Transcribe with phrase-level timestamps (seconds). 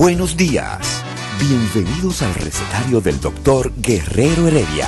[0.00, 1.02] Buenos días.
[1.40, 4.86] Bienvenidos al recetario del doctor Guerrero Heredia.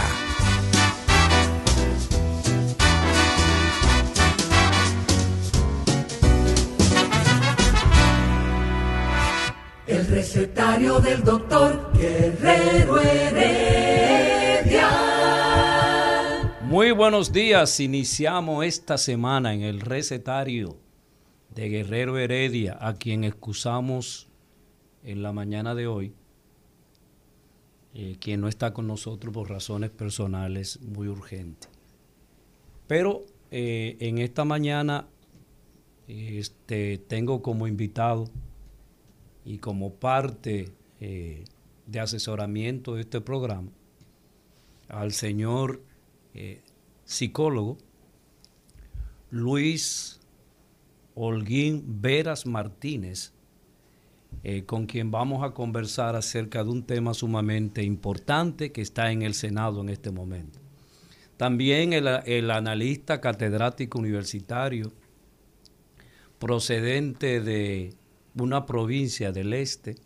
[9.88, 14.90] El recetario del doctor Guerrero Heredia.
[16.62, 17.80] Muy buenos días.
[17.80, 20.78] Iniciamos esta semana en el recetario
[21.48, 24.29] de Guerrero Heredia, a quien excusamos
[25.02, 26.12] en la mañana de hoy,
[27.94, 31.70] eh, quien no está con nosotros por razones personales muy urgentes.
[32.86, 35.08] Pero eh, en esta mañana
[36.06, 38.28] este, tengo como invitado
[39.44, 41.44] y como parte eh,
[41.86, 43.70] de asesoramiento de este programa
[44.88, 45.82] al señor
[47.04, 47.78] psicólogo
[49.30, 50.20] Luis
[51.14, 53.32] Holguín Veras Martínez,
[54.42, 59.22] eh, con quien vamos a conversar acerca de un tema sumamente importante que está en
[59.22, 60.58] el Senado en este momento.
[61.36, 64.92] También el, analista catedrático universitario
[66.38, 67.94] procedente de
[68.34, 69.96] una provincia del este,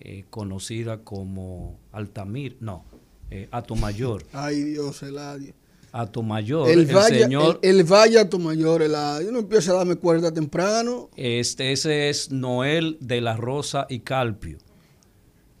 [0.00, 2.84] eh, conocida como Altamir, no,
[3.30, 4.24] eh, Atomayor.
[4.32, 5.54] Ay Dios, Eladio
[5.96, 6.68] a tu mayor.
[6.68, 11.08] El, señor, el, vaya a tu mayor, yo no empiezo a darme cuerda temprano.
[11.14, 14.58] Este, ese es Noel de la Rosa y Calpio,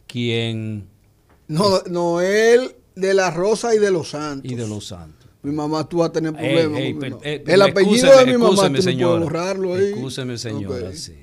[0.08, 0.88] quien...
[1.46, 4.50] No, Noel de la Rosa y de los Santos.
[4.50, 5.30] Y de los Santos.
[5.42, 6.80] Mi mamá tú vas a tener problemas.
[7.22, 9.90] Eh, el apellido de mi mamá tú señora, no borrarlo ahí.
[9.90, 11.14] Excúseme, señora, sí.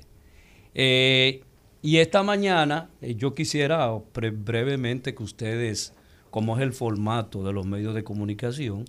[0.74, 1.44] Eh,
[1.82, 5.92] y esta mañana eh, yo quisiera brevemente que ustedes,
[6.30, 8.86] como es el formato de los medios de comunicación,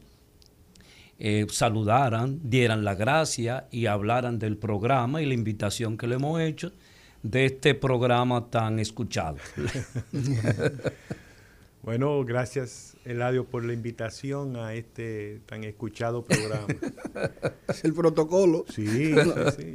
[1.24, 6.40] eh, saludaran, dieran la gracia y hablaran del programa y la invitación que le hemos
[6.40, 6.72] hecho
[7.22, 9.36] de este programa tan escuchado.
[11.82, 16.66] bueno, gracias Eladio por la invitación a este tan escuchado programa.
[17.68, 18.64] Es el protocolo.
[18.68, 18.84] Sí,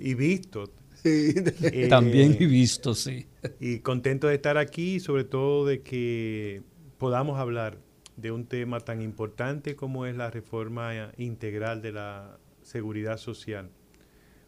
[0.01, 0.69] y visto.
[1.05, 3.25] Eh, También y visto, sí.
[3.61, 6.61] Y contento de estar aquí, sobre todo de que
[6.97, 7.86] podamos hablar
[8.17, 13.69] de un tema tan importante como es la reforma integral de la seguridad social.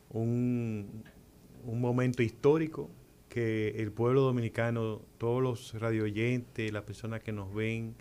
[0.10, 1.04] Un,
[1.64, 2.90] momento histórico
[3.30, 7.96] que el pueblo dominicano, todos los radioyentes, las personas que nos ven,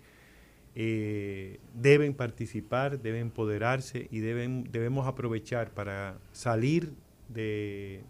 [0.75, 6.93] eh, deben participar, deben empoderarse y deben, debemos aprovechar para salir
[7.27, 8.01] de,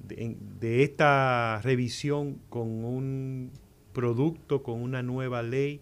[0.00, 3.52] de esta revisión con un
[3.92, 5.80] producto, con una nueva ley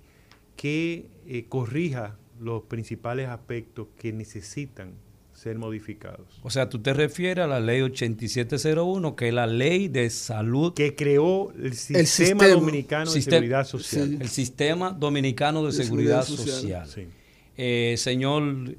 [0.57, 4.95] que eh, corrija los principales aspectos que necesitan
[5.35, 6.41] ser modificados.
[6.43, 10.75] O sea, tú te refieres a la ley 8701, que es la ley de salud.
[10.75, 14.19] Que creó el sistema, dominicano de seguridad social.
[14.21, 16.89] El sistema dominicano de, seguridad, social.
[17.57, 18.77] Eh, señor.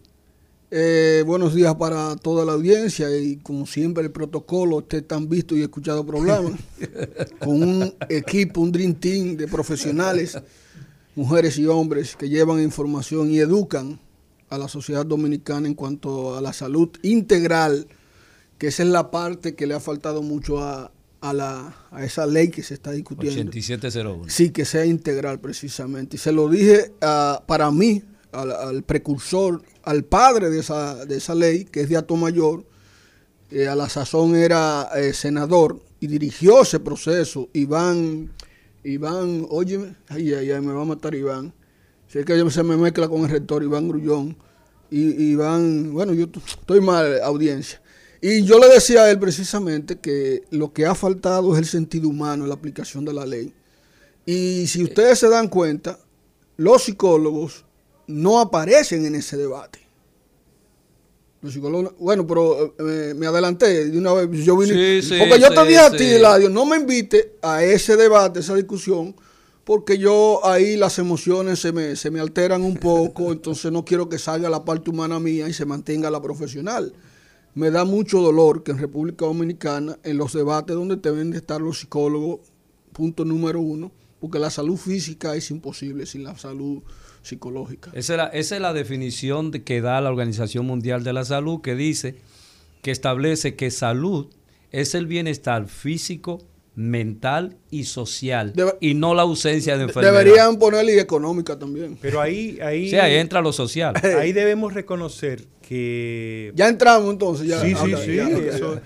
[0.72, 5.56] Eh, buenos días para toda la audiencia y como siempre el protocolo, usted tan visto
[5.56, 6.53] y escuchado programas,
[7.40, 10.38] con un equipo, un Dream Team de profesionales
[11.16, 14.00] mujeres y hombres que llevan información y educan
[14.50, 17.88] a la sociedad dominicana en cuanto a la salud integral,
[18.58, 22.50] que esa es la parte que le ha faltado mucho a, la, a esa ley
[22.50, 23.50] que se está discutiendo.
[23.50, 24.26] 8701.
[24.28, 26.17] Sí, que sea integral precisamente.
[26.17, 31.66] Y se lo dije para mí, al, precursor, al padre de esa, de esa ley,
[31.66, 32.66] que es de Ato Mayor,
[33.70, 38.32] a la sazón era eh, senador y dirigió ese proceso, Iván
[38.85, 41.53] Iván, óyeme, ay, ay, ay, me va a matar Iván.
[42.08, 44.37] Sé que se me mezcla con el rector Iván Grullón.
[44.91, 47.82] Y Iván, bueno, yo estoy mal, audiencia.
[48.22, 52.08] Y yo le decía a él precisamente que lo que ha faltado es el sentido
[52.09, 53.53] humano en la aplicación de la ley.
[54.26, 55.99] Y si ustedes se dan cuenta,
[56.58, 57.66] los psicólogos
[58.08, 59.84] no aparecen en ese debate
[62.00, 64.44] bueno, pero eh, me adelanté de una vez.
[64.44, 68.40] Yo vine, porque yo te dije a ti, Eladio, no me invite a ese debate,
[68.40, 69.16] esa discusión,
[69.64, 74.09] porque yo ahí las emociones se me, se me alteran un poco, entonces no quiero
[74.09, 76.94] que salga la parte humana mía y se mantenga la profesional.
[77.53, 81.62] Me da mucho dolor que en República Dominicana, en los debates donde deben de estar
[81.62, 82.42] los psicólogos,
[82.92, 86.82] punto número uno, porque la salud física es imposible sin la salud
[87.25, 87.91] psicológica.
[87.93, 91.25] Esa es la, esa es la definición de, que da la Organización Mundial de la
[91.25, 92.16] Salud, que dice,
[92.81, 94.27] que establece que salud
[94.72, 96.39] es el bienestar físico,
[96.77, 100.11] mental y social Debe- y no la ausencia de enfermedad.
[100.13, 101.97] Deberían ponerle y económica también.
[102.01, 103.93] Pero ahí, ahí, Sí, ahí entra lo social.
[104.19, 107.47] ahí debemos reconocer que Ya entramos entonces.
[107.47, 108.81] Ya, sí, sí, habla, sí, ya, ya, eso ya.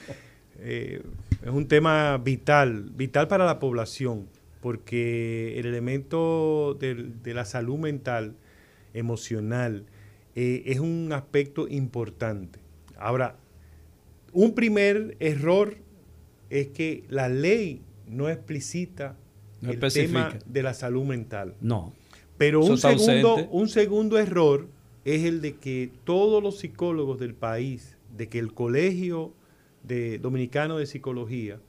[0.60, 1.02] eh,
[1.44, 4.28] es un tema vital, vital para la población,
[4.62, 8.36] porque el elemento de la salud mental,
[8.94, 9.86] emocional,
[10.36, 12.60] eh, es un aspecto importante.
[12.98, 13.36] Ahora,
[14.32, 15.78] un primer error
[16.50, 19.18] es que la ley no explicita
[19.62, 20.30] No el especifica.
[20.30, 21.56] tema de la salud mental.
[21.62, 21.94] No.
[22.38, 23.50] Pero un segundo, ausente.
[23.52, 24.68] un segundo error
[25.06, 29.34] es el de que todos los psicólogos del país, de que el Colegio
[29.84, 31.60] de, Dominicano de Psicología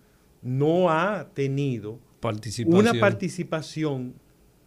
[0.43, 2.79] no ha tenido Participación.
[2.79, 4.15] una participación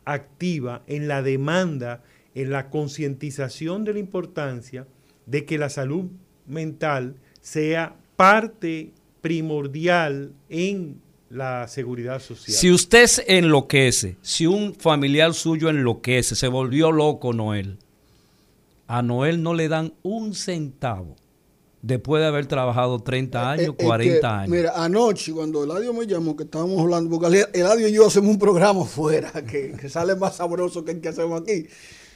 [0.06, 2.04] activa en la demanda,
[2.36, 4.88] en la concientización de la importancia
[5.26, 6.06] de que la salud
[6.48, 8.92] mental sea parte
[9.22, 12.56] primordial en la seguridad social.
[12.56, 17.80] Si usted se enloquece, si un familiar suyo enloquece, se volvió loco Noel,
[18.88, 21.16] a Noel no le dan un centavo
[21.84, 24.50] después de haber trabajado 30 años, Eh, eh, 40 que, años.
[24.50, 28.32] Mira, anoche cuando Eladio me llamó, que estábamos hablando, porque El- Eladio y yo hacemos
[28.32, 31.68] un programa fuera, que, que sale más sabroso que el que hacemos aquí.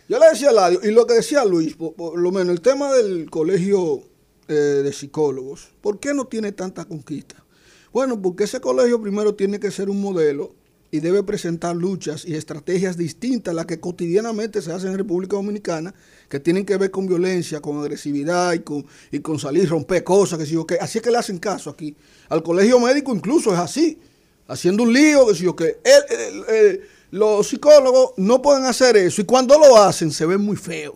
[0.10, 2.62] Yo le decía a Eladio, y lo que decía Luis, por, por lo menos el
[2.62, 4.02] tema del colegio
[4.48, 7.44] eh, de psicólogos, ¿por qué no tiene tanta conquista?
[7.92, 10.56] Bueno, porque ese colegio primero tiene que ser un modelo
[10.90, 15.36] y debe presentar luchas y estrategias distintas a las que cotidianamente se hacen en República
[15.36, 15.94] Dominicana,
[16.30, 20.40] que tienen que ver con violencia, con agresividad y con, y con salir, romper cosas,
[20.40, 20.76] que yo qué.
[20.80, 21.96] Así es que le hacen caso aquí.
[22.30, 24.00] Al colegio médico incluso es así,
[24.48, 25.80] haciendo un lío, que yo qué.
[25.84, 26.82] El- el-
[27.12, 30.96] los psicólogos no pueden hacer eso y cuando lo hacen se ven muy feos.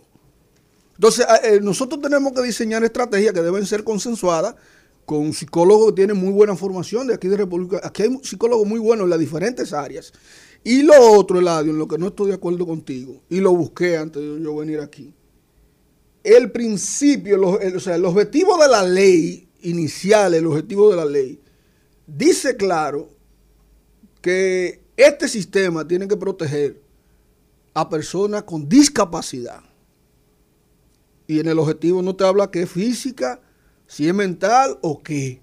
[0.94, 4.54] Entonces, eh, eh, nosotros tenemos que diseñar estrategias que deben ser consensuadas
[5.12, 7.80] con psicólogos que tienen muy buena formación de aquí de República.
[7.82, 10.12] Aquí hay psicólogos muy buenos en las diferentes áreas.
[10.64, 13.96] Y lo otro, Eladio, en lo que no estoy de acuerdo contigo, y lo busqué
[13.96, 15.12] antes de yo venir aquí.
[16.22, 20.96] El principio, los- el- o sea, el objetivo de la ley inicial, el objetivo de
[20.96, 21.40] la ley,
[22.06, 23.08] dice claro
[24.20, 26.80] que este sistema tiene que proteger
[27.74, 29.62] a personas con discapacidad.
[31.26, 33.40] Y en el objetivo no te habla que es física,
[33.92, 35.40] si es mental o qué.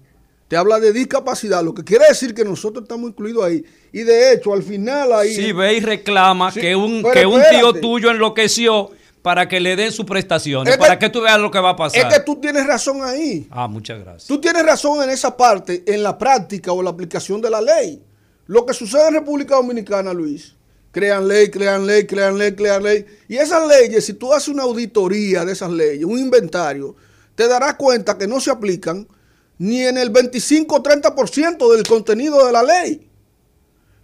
[0.48, 3.64] Te habla de discapacidad, lo que quiere decir que nosotros estamos incluidos ahí.
[3.92, 5.32] Y de hecho, al final ahí...
[5.32, 8.90] Si ve y reclama Sí, que un, que un tío tuyo enloqueció
[9.22, 11.70] para que le den sus prestaciones, Es que- para que tú veas lo que va
[11.70, 12.00] a pasar.
[12.10, 13.46] es que tú tienes razón ahí.
[13.50, 14.26] Ah, muchas gracias.
[14.26, 18.02] Tú tienes razón en esa parte, en la práctica o la aplicación de la ley.
[18.46, 20.56] Lo que sucede en República Dominicana, Luis,
[20.90, 23.06] crean ley, crean ley, crean ley, crean ley.
[23.28, 26.96] Y esas leyes, si tú haces una auditoría de esas leyes, un inventario,
[27.40, 29.08] te darás cuenta que no se aplican
[29.56, 33.10] ni en el 25 o 30% del contenido de la ley.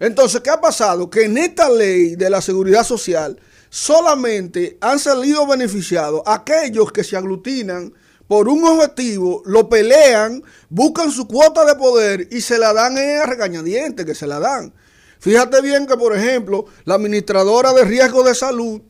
[0.01, 1.11] Entonces, ¿qué ha pasado?
[1.11, 7.15] Que en esta ley de la seguridad social solamente han salido beneficiados aquellos que se
[7.15, 7.93] aglutinan
[8.27, 13.27] por un objetivo, lo pelean, buscan su cuota de poder y se la dan a
[13.27, 14.73] regañadientes, que se la dan.
[15.21, 18.81] Fíjate bien que, por ejemplo, la administradora de riesgo de salud,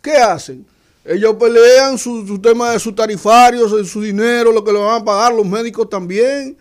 [0.00, 0.66] ¿qué hacen?
[1.04, 5.02] Ellos pelean su, su tema de su tarifario, su, su dinero, lo que le van
[5.02, 6.56] a pagar los médicos también.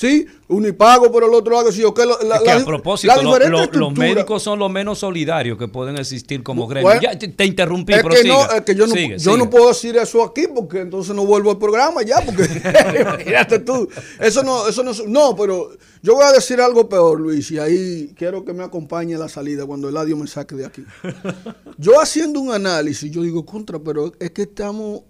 [0.00, 1.68] Sí, unipago por el otro lado.
[1.68, 4.70] Okay, la, Es la- que a propósito, la lo- diferente lo- los médicos son los
[4.70, 6.84] menos solidarios que pueden existir como gremio.
[6.88, 9.32] bueno, Ya te, te interrumpí, es pero que, no, es que yo, no, sigue, yo
[9.32, 9.36] sigue.
[9.36, 12.44] no puedo decir eso aquí porque entonces no vuelvo al programa ya, porque
[12.98, 13.86] imagínate tú.
[14.18, 15.70] Eso no, eso no, no, pero
[16.02, 19.28] yo voy a decir algo peor, Luis, y ahí quiero que me acompañe a la
[19.28, 20.82] salida cuando Eladio me saque de aquí.
[21.76, 25.02] Yo haciendo un análisis, yo digo contra, pero es que estamos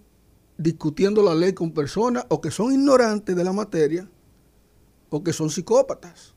[0.59, 4.09] discutiendo la ley con personas o que son ignorantes de la materia
[5.11, 6.33] o que son psicópatas.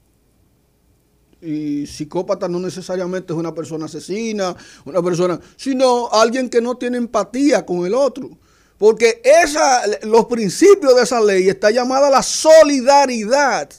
[1.42, 6.98] Y psicópata no necesariamente es una persona asesina, una persona, sino alguien que no tiene
[6.98, 8.30] empatía con el otro.
[8.78, 13.70] Porque esa, los principios de esa ley está llamada la solidaridad.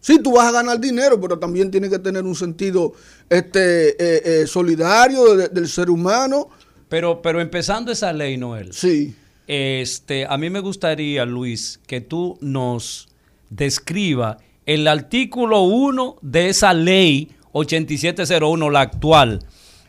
[0.00, 2.92] Sí, tú vas a ganar dinero, pero también tiene que tener un sentido
[3.28, 6.48] este, eh, eh, solidario de- del ser humano.
[6.88, 9.14] Pero, pero empezando esa ley, Noel, Sí.
[9.46, 13.07] este, a mí me gustaría, Luis, que tú nos
[13.50, 19.40] describa el artículo 1 de esa ley 8701, la actual,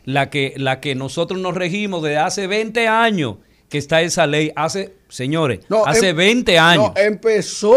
[0.04, 3.36] la que, la que nosotros nos regimos desde hace 20 años
[3.68, 6.92] que está esa ley, hace, señores, No, hace em- 20 años.
[6.94, 7.76] No, empezó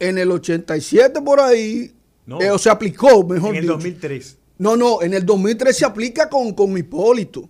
[0.00, 1.92] en el 87 por ahí,
[2.24, 2.40] No.
[2.40, 3.74] eh, o se aplicó, mejor En el dicho.
[3.74, 4.38] 2003.
[4.58, 7.48] No, no, en el 2003 se aplica con, con Hipólito.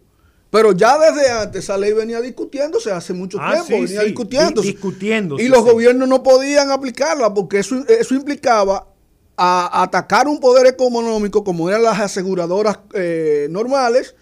[0.56, 4.06] Pero ya desde antes esa ley venía discutiéndose hace mucho Ah, tiempo, sí, venía sí,
[4.06, 4.66] discutiéndose.
[4.68, 5.70] di- discutiéndose, Y los sí.
[5.70, 8.88] gobiernos no podían aplicarla porque eso, eso implicaba
[9.36, 14.14] a, atacar un poder económico como eran las aseguradoras eh, normales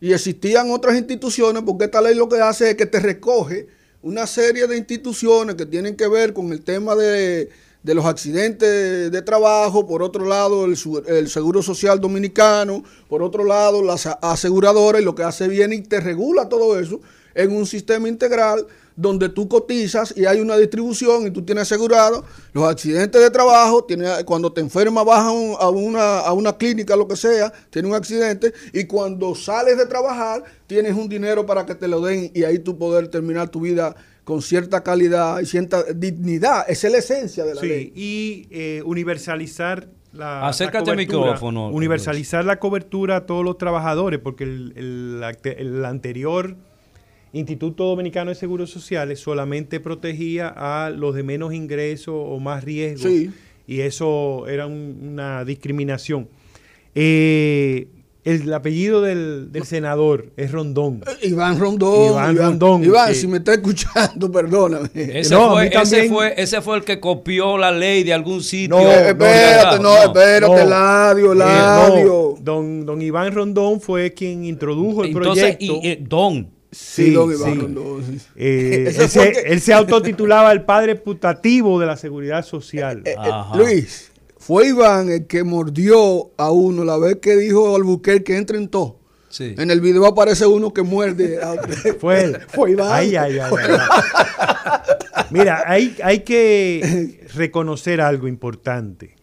[0.00, 3.68] y existían otras instituciones porque esta ley lo que hace es que te recoge
[4.02, 7.50] una serie de instituciones que tienen que ver con el tema de,
[7.82, 13.44] de los accidentes de trabajo, por otro lado el, el Seguro Social Dominicano, por otro
[13.44, 17.00] lado las aseguradoras y lo que hace bien y te regula todo eso
[17.34, 18.66] en un sistema integral
[18.98, 23.84] donde tú cotizas y hay una distribución y tú tienes asegurado los accidentes de trabajo,
[23.84, 27.96] tienes, cuando te enfermas vas a una, a una clínica, lo que sea, tienes un
[27.96, 32.42] accidente y cuando sales de trabajar tienes un dinero para que te lo den y
[32.42, 33.94] ahí tú poder terminar tu vida
[34.28, 36.66] con cierta calidad y cierta dignidad.
[36.68, 37.92] Esa es la esencia de la Sí, ley.
[37.96, 43.56] y eh, universalizar la, Acércate la al cobertura, micrófono, Universalizar la cobertura a todos los
[43.56, 45.22] trabajadores, porque el,
[45.56, 46.56] el anterior
[47.32, 53.08] Instituto Dominicano de Seguros Sociales solamente protegía a los de menos ingresos o más riesgo.
[53.08, 53.30] Sí.
[53.66, 56.28] Y eso era un- una discriminación.
[56.94, 57.88] Eh,
[58.24, 61.02] el apellido del, del senador es Rondón.
[61.22, 62.12] Iván Rondón.
[62.12, 64.90] Iván Rondón, Iván, que- si me está escuchando, perdóname.
[64.94, 68.42] Ese, No, a fue, ese, fue, ese fue el que copió la ley de algún
[68.42, 68.76] sitio.
[68.76, 70.68] No, Eh, espérate, no, espérate, no.
[70.68, 72.34] Ladio, Eh, Ladio.
[72.36, 75.80] no, don, don Iván Rondón fue quien introdujo el Entonces, proyecto.
[75.82, 77.58] y, eh, Don, Sí, don Iván sí.
[77.60, 78.18] Rondón, sí.
[78.36, 79.04] Eh, Ese
[79.46, 83.00] él, se, él autotitulaba el padre putativo de la seguridad social.
[83.06, 83.56] Eh, eh.
[83.56, 84.12] Luis,
[84.48, 88.68] fue Iván el que mordió a uno la vez que dijo Albuquerque que entra en
[88.68, 88.98] todo.
[89.28, 89.54] Sí.
[89.58, 91.38] En el video aparece uno que muerde.
[91.42, 91.56] a-
[92.00, 92.38] Fue él.
[92.48, 92.88] Fue Iván.
[92.90, 93.50] Ay, ay, ay.
[95.30, 99.16] Mira, hay, hay que reconocer algo importante.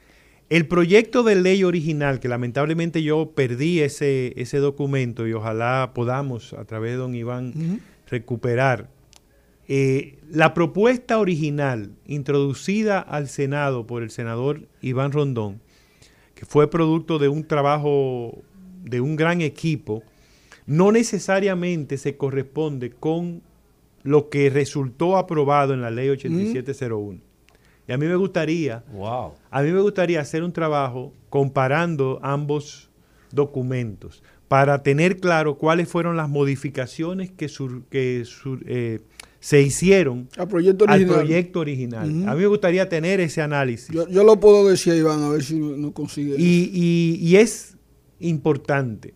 [0.50, 6.54] El proyecto de ley original, que lamentablemente yo perdí ese, ese documento y ojalá podamos
[6.54, 8.92] a través de don Iván recuperar,
[9.68, 15.62] eh, la propuesta original introducida al Senado por el senador Iván Rondón,
[16.36, 18.42] que fue producto de un trabajo
[18.84, 20.04] de un gran equipo,
[20.68, 23.42] no necesariamente se corresponde con
[24.04, 27.20] lo que resultó aprobado en la ley 8701.
[27.88, 29.34] Y a mí me gustaría, wow.
[29.52, 32.90] a mí me gustaría hacer un trabajo comparando ambos
[33.32, 39.02] documentos para tener claro cuáles fueron las modificaciones que, sur- que sur- eh,
[39.46, 41.16] se hicieron Al proyecto al original.
[41.20, 42.10] proyecto original.
[42.10, 42.28] Ujú.
[42.30, 43.90] A mí me gustaría tener ese análisis.
[43.94, 46.34] Yo, yo lo puedo decir a Iván, a ver si no consigue.
[46.40, 47.78] Y, y- y es
[48.20, 49.14] importante.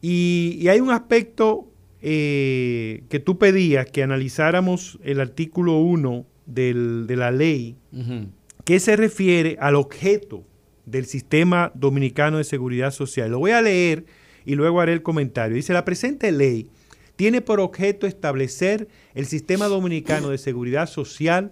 [0.00, 1.70] Y, y hay un aspecto
[2.00, 7.76] eh, que tú pedías que analizáramos el artículo 1 del- de la ley
[8.64, 10.44] que se refiere al objeto
[10.86, 13.30] del sistema dominicano de seguridad social.
[13.32, 14.06] Lo voy a leer
[14.46, 15.56] y luego haré el comentario.
[15.56, 16.70] Dice, la presente ley
[17.18, 21.50] tiene por objeto establecer el sistema dominicano de seguridad social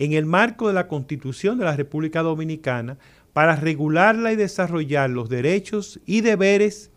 [0.00, 2.98] en el marco de la Constitución de la República Dominicana
[3.32, 6.90] para regularla y desarrollar los derechos y deberes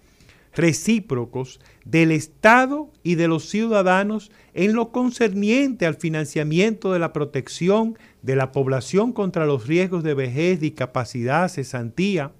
[0.55, 7.99] recíprocos del Estado y de los ciudadanos en lo concerniente al financiamiento de la protección
[8.23, 12.31] de la población contra los riesgos de vejez, discapacidad, cesantía.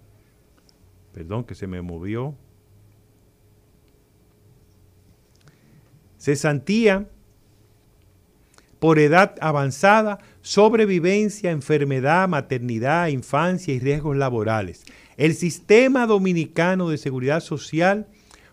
[1.14, 2.34] Perdón que se me movió.
[6.28, 7.08] Cesantía
[8.80, 14.84] por edad avanzada, sobrevivencia, enfermedad, maternidad, infancia y riesgos laborales.
[15.16, 18.08] El sistema dominicano de seguridad social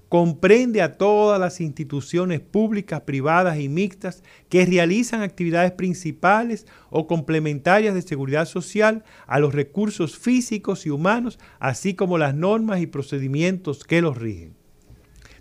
[0.08, 7.96] comprende a todas las instituciones públicas, privadas y mixtas que realizan actividades principales o complementarias
[7.96, 13.82] de seguridad social a los recursos físicos y humanos, así como las normas y procedimientos
[13.82, 14.63] que los rigen.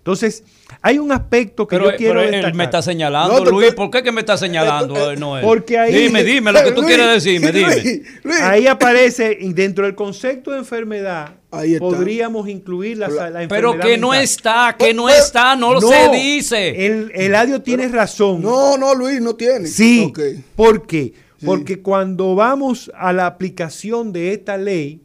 [0.04, 0.44] Entonces,
[0.82, 2.54] hay un aspecto que Pero, yo quiero pero él destacar.
[2.54, 3.72] me está señalando, No, te- Luis.
[3.72, 5.42] ¿Por qué que me está señalando, Eh, eh, Noel?
[5.42, 7.72] porque ahí- Dime, dime lo que tú Luis, quieres decirme, dime.
[7.82, 8.40] Luis, Luis.
[8.42, 11.86] Ahí aparece, dentro del concepto de enfermedad, Ahí está.
[11.86, 15.88] podríamos incluir la, la enfermedad Pero que no está, que no está, no lo No,
[15.88, 16.84] se dice.
[16.84, 18.42] El, Eladio tiene razón.
[18.42, 19.66] No, no, Luis, no tiene.
[19.68, 20.04] Sí.
[20.10, 20.20] Ok.
[20.54, 21.14] ¿Por qué?
[21.40, 21.46] Sí.
[21.46, 25.00] Porque cuando vamos a la aplicación de esta ley,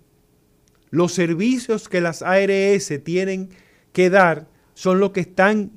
[0.89, 3.48] los servicios que las ARS tienen
[3.94, 4.49] que dar
[4.79, 5.71] son los que están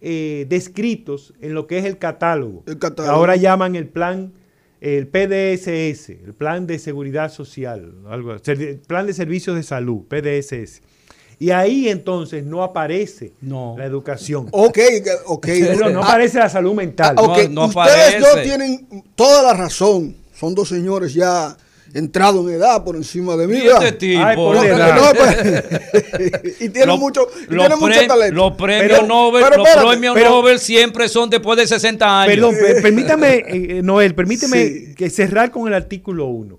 [0.00, 2.62] eh, descritos en lo que es el catálogo.
[2.68, 3.12] El catálogo.
[3.12, 4.34] Ahora llaman el plan
[4.80, 8.36] el PDSS, el Plan de Seguridad Social, algo,
[8.86, 10.80] Plan de Servicios de Salud, PDSS.
[11.40, 14.46] Y ahí entonces no aparece la educación.
[14.52, 14.78] Ok,
[15.26, 15.48] ok.
[15.92, 17.16] no, aparece la salud mental.
[17.18, 20.16] Ah, no, Ustedes dos tienen toda la razón.
[20.32, 21.56] Son dos señores ya
[21.94, 23.58] entrado en edad por encima de mí.
[23.58, 24.54] Y este tipo.
[26.60, 28.34] y tiene mucho, y tiene mucho talento.
[28.34, 32.34] Los premios Nobel, los premios Nobel siempre son después de 60 años.
[32.34, 36.58] Perdón, permítame, eh, eh, Noel, permíteme que cerrar con el artículo 1.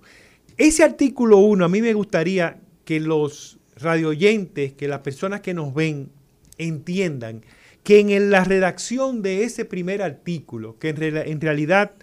[0.58, 5.74] Ese artículo 1, a mí me gustaría que los radioyentes, que las personas que nos
[5.74, 6.10] ven
[6.58, 7.42] entiendan
[7.84, 11.94] que en la redacción de ese primer artículo, que en, realidad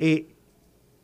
[0.00, 0.26] eh,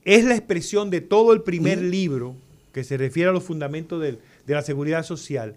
[0.04, 2.36] es la expresión de todo el primer libro
[2.72, 5.56] que se refiere a los fundamentos de, la seguridad social,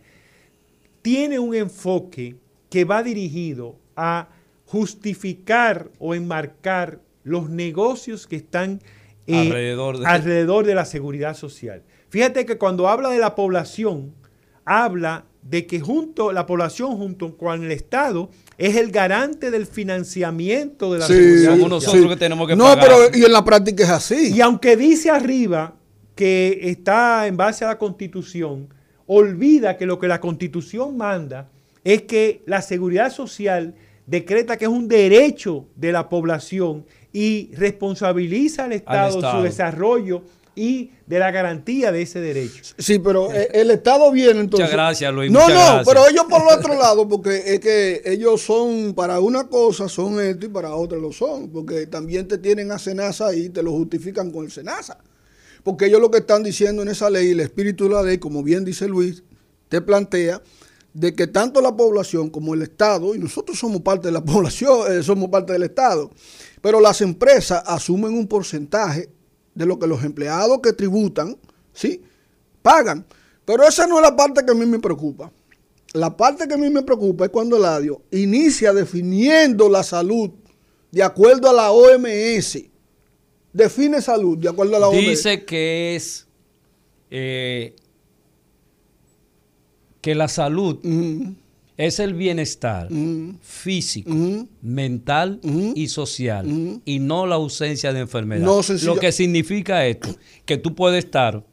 [1.01, 2.35] tiene un enfoque
[2.69, 4.29] que va dirigido a
[4.65, 8.81] justificar o enmarcar los negocios que están
[9.27, 10.05] eh, alrededor, de...
[10.05, 11.83] alrededor de la seguridad social.
[12.09, 14.13] Fíjate que cuando habla de la población,
[14.65, 20.93] habla de que junto la población junto con el Estado es el garante del financiamiento
[20.93, 21.51] de la seguridad.
[21.51, 24.33] Somos nosotros que tenemos que no, pero y en la práctica es así.
[24.33, 25.75] Y aunque dice arriba
[26.15, 28.67] que está en base a la Constitución,
[29.07, 31.49] olvida que lo que la Constitución manda
[31.83, 33.73] es que la seguridad social
[34.05, 39.37] decreta que es un derecho de la población y responsabiliza al Estado, al Estado.
[39.37, 40.23] su desarrollo
[40.55, 42.75] y de la garantía de ese derecho.
[42.77, 44.67] Sí, pero eh, el Estado viene entonces.
[44.67, 45.31] Muchas gracias, Luis.
[45.31, 49.47] No, no, pero ellos por el otro lado, porque es que ellos son, para una
[49.47, 53.49] cosa son esto y para otra lo son, porque también te tienen a Senasa y
[53.49, 54.97] te lo justifican con el Senasa.
[55.63, 58.43] Porque ellos lo que están diciendo en esa ley, el espíritu de la ley, como
[58.43, 59.23] bien dice Luis,
[59.69, 60.41] te plantea
[60.93, 64.91] de que tanto la población como el Estado, y nosotros somos parte de la población,
[64.91, 66.11] eh, somos parte del Estado,
[66.61, 69.09] pero las empresas asumen un porcentaje
[69.61, 71.37] de lo que los empleados que tributan,
[71.73, 72.01] ¿sí?
[72.61, 73.05] Pagan.
[73.45, 75.31] Pero esa no es la parte que a mí me preocupa.
[75.93, 80.31] La parte que a mí me preocupa es cuando el ADIO inicia definiendo la salud
[80.91, 82.59] de acuerdo a la OMS.
[83.53, 84.97] Define salud de acuerdo a la OMS.
[84.97, 86.27] Dice que es
[87.09, 87.75] eh,
[90.01, 90.79] que la salud
[91.87, 92.89] es el bienestar
[93.41, 94.13] físico,
[94.61, 95.39] mental
[95.75, 98.45] y social y no la ausencia de enfermedad.
[98.83, 100.09] Lo que significa esto,
[100.45, 101.43] que tú puedes estar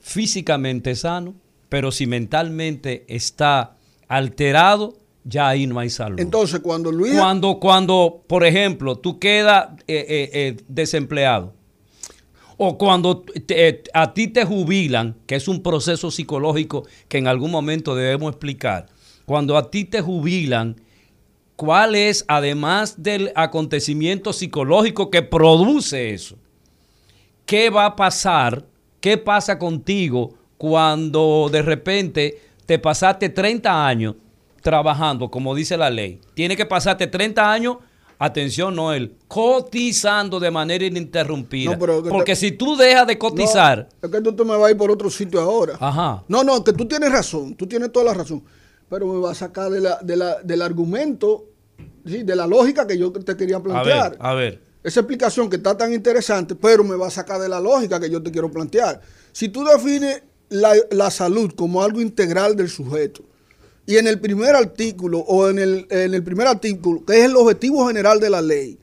[0.00, 1.34] físicamente sano,
[1.68, 3.76] pero si mentalmente está
[4.08, 6.18] alterado, ya ahí no hay salud.
[6.18, 7.14] Entonces, cuando Luis...
[7.14, 11.54] Cuando, cuando por ejemplo, tú quedas eh, eh, eh, desempleado,
[12.56, 13.24] o cuando
[13.94, 18.88] a ti te jubilan, que es un proceso psicológico que en algún momento debemos explicar,
[19.28, 20.80] cuando a ti te jubilan,
[21.54, 26.36] ¿cuál es, además del acontecimiento psicológico que produce eso?
[27.44, 28.64] ¿Qué va a pasar?
[29.00, 34.14] ¿Qué pasa contigo cuando de repente te pasaste 30 años
[34.62, 36.18] trabajando, como dice la ley?
[36.32, 37.76] Tiene que pasarte 30 años
[38.18, 41.78] atención Noel, cotizando de manera ininterrumpida.
[41.78, 43.90] Porque si tú dejas de cotizar...
[44.00, 45.76] es que tú te me vas a ir por otro sitio ahora.
[45.78, 46.24] Ajá.
[46.28, 48.42] No, no, que tú tienes razón, tú tienes toda la razón
[48.88, 51.46] pero me va a sacar de la, de la, del argumento,
[52.04, 54.16] de la lógica que yo te quería plantear.
[54.20, 57.60] A ver, Esa explicación que está tan interesante, pero me va a sacar de la
[57.60, 59.00] lógica que yo te quiero plantear.
[59.32, 63.22] Si tú defines la, la salud como algo integral del sujeto,
[63.84, 67.36] y en el primer artículo, o en el, en el primer artículo, que es el
[67.36, 68.78] objetivo general de la ley,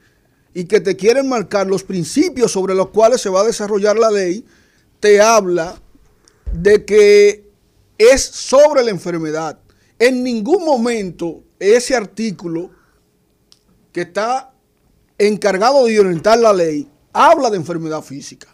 [0.53, 4.09] y que te quieren marcar los principios sobre los cuales se va a desarrollar la
[4.09, 4.45] ley,
[4.99, 5.79] te habla
[6.53, 7.49] de que
[7.97, 9.59] es sobre la enfermedad.
[9.99, 12.71] En ningún momento ese artículo
[13.91, 14.51] que está
[15.17, 18.47] encargado de orientar la ley habla de enfermedad física.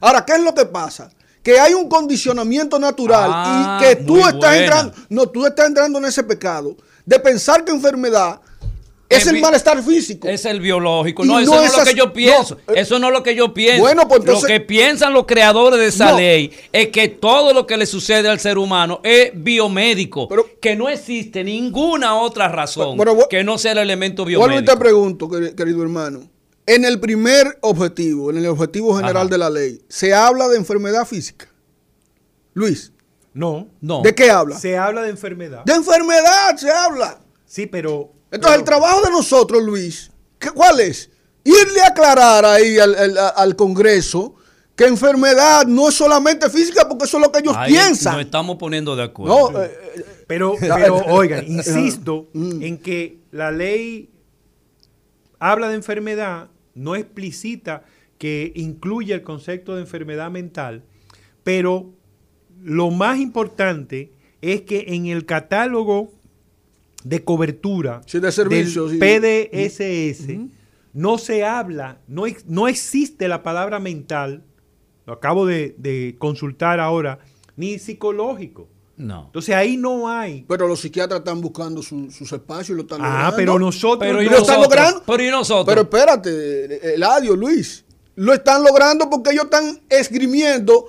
[0.00, 1.10] Ahora, ¿qué es lo que pasa?
[1.42, 5.98] Que hay un condicionamiento natural y ah, que tú estás entrando, no, tú estás entrando
[5.98, 8.40] en ese pecado de pensar que enfermedad
[9.08, 10.28] es el malestar físico.
[10.28, 11.24] Es el biológico.
[11.24, 12.58] No, eso no es lo que yo pienso.
[12.68, 13.80] Eh, eso no es lo que yo pienso.
[13.80, 17.66] Bueno, pues entonces, lo que piensan los creadores de esa ley es que todo lo
[17.66, 20.28] que le sucede al ser humano es biomédico.
[20.60, 22.98] que no existe ninguna otra razón
[23.30, 24.54] que no sea el elemento biomédico.
[24.54, 26.28] Bueno, te pregunto, querido hermano.
[26.66, 31.06] En el primer objetivo, en el objetivo general de la ley, ¿se habla de enfermedad
[31.06, 31.46] física?
[32.54, 32.92] Luis.
[33.32, 33.68] No.
[33.80, 34.02] No.
[34.02, 34.58] ¿De qué habla?
[34.58, 35.62] Se habla de enfermedad.
[35.64, 37.20] De enfermedad se habla.
[37.44, 40.10] Sí, pero entonces, el trabajo de nosotros, Luis,
[40.54, 41.10] ¿cuál es?
[41.44, 44.34] Irle a aclarar ahí al, Congreso
[44.74, 48.14] que enfermedad no es solamente física, porque eso es lo que ellos piensan.
[48.14, 49.62] Nos estamos poniendo de acuerdo.
[49.62, 52.62] Eh, eh, pero, pero, oigan, insisto mm.
[52.62, 54.10] en que la ley
[55.38, 57.84] habla de enfermedad, no explicita
[58.18, 60.82] que incluye el concepto de enfermedad mental,
[61.42, 61.92] pero
[62.62, 64.12] lo más importante
[64.42, 66.12] es que en el catálogo
[67.08, 70.50] de cobertura de servicios, del PDSS
[70.92, 74.42] no se habla, no, no existe la palabra mental,
[75.06, 77.20] lo acabo de, consultar ahora,
[77.54, 78.68] ni psicológico.
[78.96, 79.26] No.
[79.26, 80.46] Entonces ahí no hay.
[80.48, 83.28] Pero los psiquiatras están buscando sus espacios y lo están ah, logrando.
[83.28, 85.02] Ah, pero nosotros pero lo están logrando.
[85.06, 85.66] Pero y nosotros.
[85.66, 87.84] Pero espérate, Eladio, Luis.
[88.14, 90.86] Lo están logrando porque ellos están esgrimiendo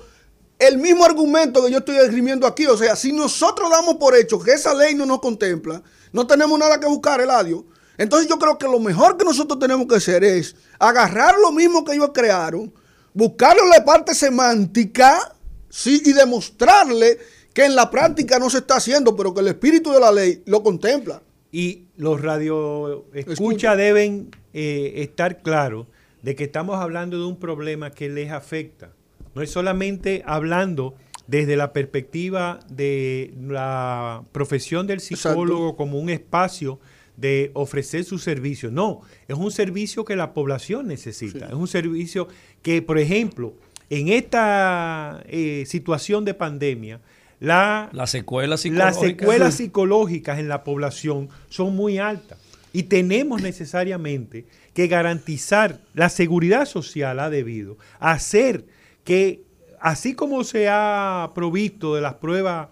[0.58, 2.66] el mismo argumento que yo estoy esgrimiendo aquí.
[2.66, 6.58] O sea, si nosotros damos por hecho que esa ley no nos contempla, no tenemos
[6.58, 7.64] nada que buscar, Eladio.
[7.96, 11.84] Entonces yo creo que lo mejor que nosotros tenemos que hacer es agarrar lo mismo
[11.84, 12.72] que ellos crearon,
[13.12, 15.34] buscarle la parte semántica,
[15.68, 17.18] sí, y demostrarle
[17.52, 20.42] que en la práctica no se está haciendo, pero que el espíritu de la ley
[20.46, 21.22] lo contempla.
[21.50, 25.86] Y los radio escucha deben eh, estar claros
[26.22, 28.92] de que estamos hablando de un problema que les afecta.
[29.34, 30.94] No es solamente hablando
[31.28, 36.80] desde la perspectiva de la profesión del psicólogo como un espacio
[37.16, 38.70] de ofrecer su servicio.
[38.70, 41.46] No, es un servicio que la población necesita.
[41.46, 42.28] Es un servicio
[42.62, 43.52] que, por ejemplo,
[43.90, 47.00] en esta eh, situación de pandemia,
[47.40, 52.38] la, las secuelas psicológicas en la población son muy altas.
[52.72, 58.64] Y tenemos necesariamente que garantizar la seguridad social ha debido hacer
[59.04, 59.42] que
[59.80, 62.68] así como se ha provisto de las pruebas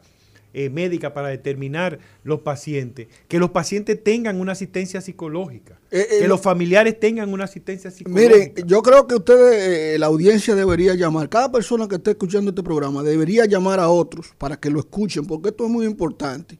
[0.58, 6.18] eh, médicas para determinar los pacientes, que los pacientes tengan una asistencia psicológica, eh, eh,
[6.20, 8.34] que los familiares tengan una asistencia psicológica.
[8.34, 12.62] Mire, yo creo que ustedes, la audiencia debería llamar, cada persona que esté escuchando este
[12.62, 16.58] programa debería llamar a otros para que lo escuchen, porque esto es muy importante.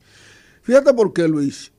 [0.60, 1.72] Fíjate por qué, Luis.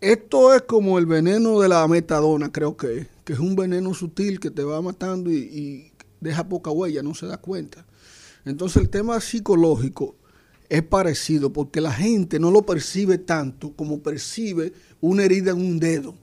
[0.00, 4.40] Esto es como el veneno de la metadona, creo que, que es un veneno sutil
[4.40, 7.86] que te va matando y deja poca huella, no se da cuenta.
[8.44, 10.16] Entonces el tema psicológico
[10.70, 15.80] es parecido porque la gente no lo percibe tanto como percibe una herida en un
[15.80, 16.14] dedo.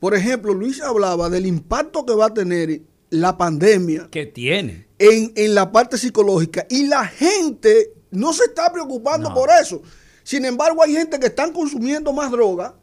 [0.00, 4.08] Por ejemplo, Luis hablaba del impacto que va a tener la pandemia.
[4.10, 4.86] Que tiene.
[4.98, 6.66] En, la parte psicológica.
[6.70, 9.82] Y la gente no se está preocupando por eso.
[10.22, 12.74] Sin embargo, hay gente que están consumiendo más droga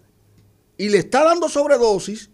[0.78, 2.30] y le está dando sobredosis,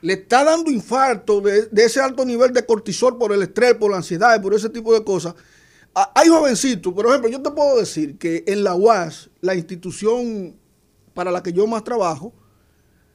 [0.00, 3.90] le está dando infarto de, de ese alto nivel de cortisol por el estrés, por
[3.90, 5.34] la ansiedad, por ese tipo de cosas
[6.14, 10.54] hay jovencitos, por ejemplo, yo te puedo decir que en la UAS, la institución
[11.14, 12.34] para la que yo más trabajo,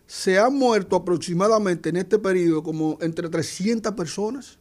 [0.08, 4.58] se han muerto aproximadamente en este periodo como entre 300 personas.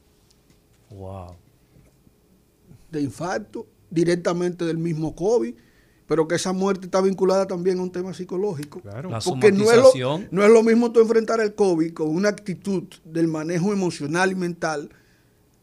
[0.90, 1.35] Wow.
[2.90, 5.54] De infarto, directamente del mismo COVID,
[6.06, 8.80] pero que esa muerte está vinculada también a un tema psicológico.
[8.80, 9.11] Claro.
[9.24, 12.85] Porque no es, lo, no es lo mismo tú enfrentar el COVID con una actitud
[13.04, 14.90] del manejo emocional y mental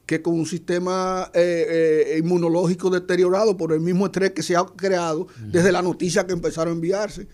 [0.08, 4.66] que con un sistema eh, eh, inmunológico deteriorado por el mismo estrés que se ha
[4.66, 7.28] creado desde la noticia que empezaron a enviarse.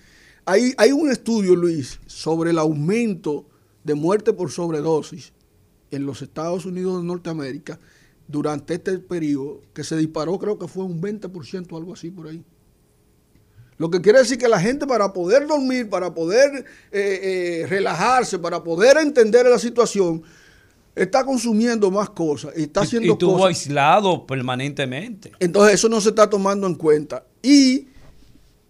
[0.43, 3.45] Hay, hay un estudio, Luis, sobre el aumento
[3.83, 5.33] de muerte por sobredosis
[5.91, 7.79] en los Estados Unidos de Norteamérica
[8.27, 12.27] durante este periodo que se disparó, creo que fue un 20% o algo así por
[12.27, 12.43] ahí.
[13.77, 18.63] Lo que quiere decir que la gente para poder dormir, para poder eh, relajarse, para
[18.63, 20.23] poder entender la situación,
[20.95, 25.31] está consumiendo más cosas y está haciendo y estuvo aislado permanentemente.
[25.39, 27.25] Entonces eso no se está tomando en cuenta.
[27.41, 27.87] Y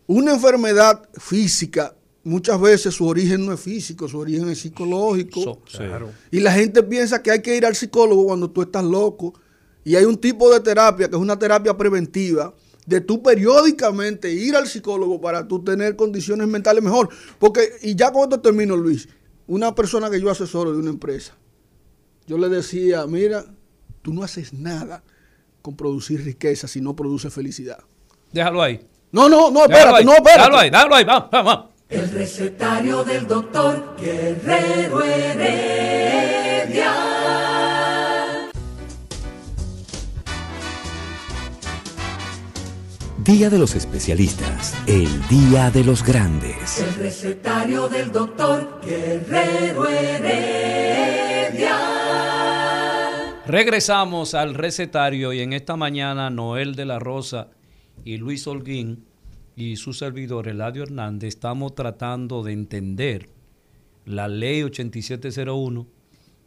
[0.07, 5.59] una enfermedad física, muchas veces su origen no es físico, su origen es psicológico.
[6.31, 9.33] Y la gente piensa que hay que ir al psicólogo cuando tú estás loco.
[9.83, 12.53] Y hay un tipo de terapia que es una terapia preventiva
[12.85, 17.09] de tú periódicamente ir al psicólogo para tú tener condiciones mentales mejor.
[17.39, 19.07] Porque, y ya con esto termino, Luis,
[19.47, 21.35] una persona que yo asesoro de una empresa,
[22.27, 23.45] yo le decía, mira,
[24.01, 25.03] tú no haces nada
[25.61, 27.79] con producir riqueza si no produce felicidad.
[28.31, 28.79] Déjalo ahí.
[29.11, 30.39] No, no, no, espérate, no, espérate.
[30.39, 31.65] Déjalo ahí, déjalo ahí, vamos, vamos.
[31.89, 36.93] El recetario del doctor Guerrero Heredia.
[43.23, 46.79] Día de los especialistas, el día de los grandes.
[46.79, 51.92] El recetario del doctor Guerrero Heredia.
[53.45, 57.49] Regresamos al recetario y en esta mañana Noel de la Rosa
[58.05, 59.03] y Luis Holguín
[59.57, 63.27] y su servidor Eladio Hernández estamos tratando de entender
[64.05, 65.85] la ley 8701,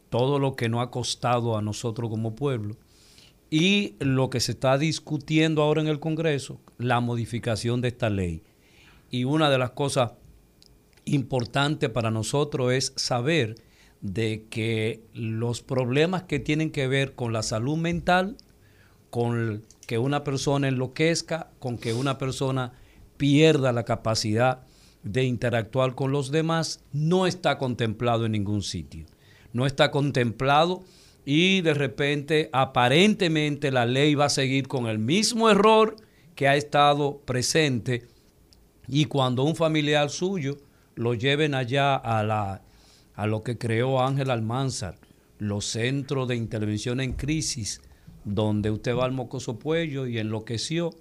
[0.09, 2.75] todo lo que nos ha costado a nosotros como pueblo
[3.51, 8.41] y lo que se está discutiendo ahora en el Congreso, la modificación de esta ley.
[9.11, 10.13] Y una de las cosas
[11.05, 13.66] importantes para nosotros es saber
[14.01, 18.37] de que los problemas que tienen que ver con la salud mental,
[19.09, 22.73] con que una persona enloquezca, con que una persona
[23.17, 24.65] pierda la capacidad
[25.03, 29.05] de interactuar con los demás, no está contemplado en ningún sitio.
[29.53, 30.83] No está contemplado
[31.25, 35.95] y de repente aparentemente la ley va a seguir con el mismo error
[36.35, 38.07] que ha estado presente
[38.87, 40.57] y cuando un familiar suyo
[40.95, 42.61] lo lleven allá a, la,
[43.17, 44.95] a lo que creó Ángel Almanzar,
[45.39, 47.81] los centros de intervención en crisis,
[48.23, 50.91] donde usted va al mocoso puello y enloqueció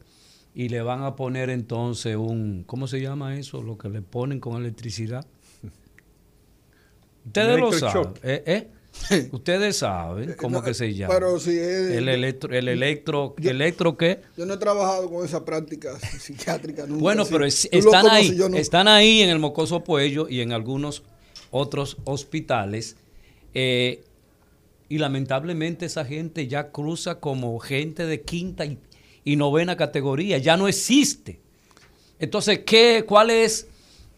[0.54, 3.62] y le van a poner entonces un, ¿cómo se llama eso?
[3.62, 5.26] Lo que le ponen con electricidad.
[7.26, 8.14] Ustedes lo saben.
[8.22, 8.42] ¿eh?
[8.46, 9.28] ¿eh?
[9.32, 11.12] Ustedes saben cómo que se llama.
[11.12, 14.22] Pero si es, el electro, el electro, ¿electro qué?
[14.38, 17.02] Yo no he trabajado con esa práctica psiquiátrica nunca.
[17.02, 21.02] Bueno, pero están ahí, están ahí en el Mocoso Puello y en algunos
[21.56, 22.96] otros hospitales.
[23.54, 24.04] Eh,
[24.88, 30.68] y lamentablemente esa gente ya cruza como gente de quinta y, novena categoría, ya no
[30.68, 31.40] existe.
[32.20, 33.68] Entonces, ¿qué, ¿cuál es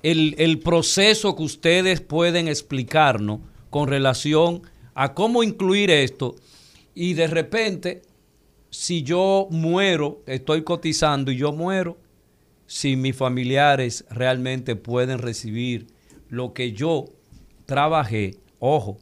[0.03, 3.41] el, el proceso que ustedes pueden explicarnos?
[3.71, 4.63] con relación
[4.95, 6.37] a cómo incluir esto
[6.95, 8.03] y de repente,
[8.71, 11.99] si yo muero, estoy cotizando y yo muero,
[12.67, 15.87] si mis familiares realmente pueden recibir
[16.29, 17.07] lo que yo
[17.69, 18.97] trabajé, ojo,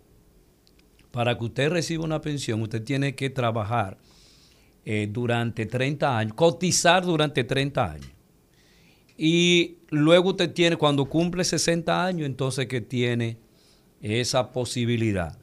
[1.12, 3.96] para que usted reciba una pensión, usted tiene que trabajar
[4.84, 8.10] eh, durante 30 años, cotizar durante 30 años.
[9.16, 13.36] Y luego usted tiene, cuando cumple 60 años, entonces que tiene
[14.02, 15.38] esa posibilidad.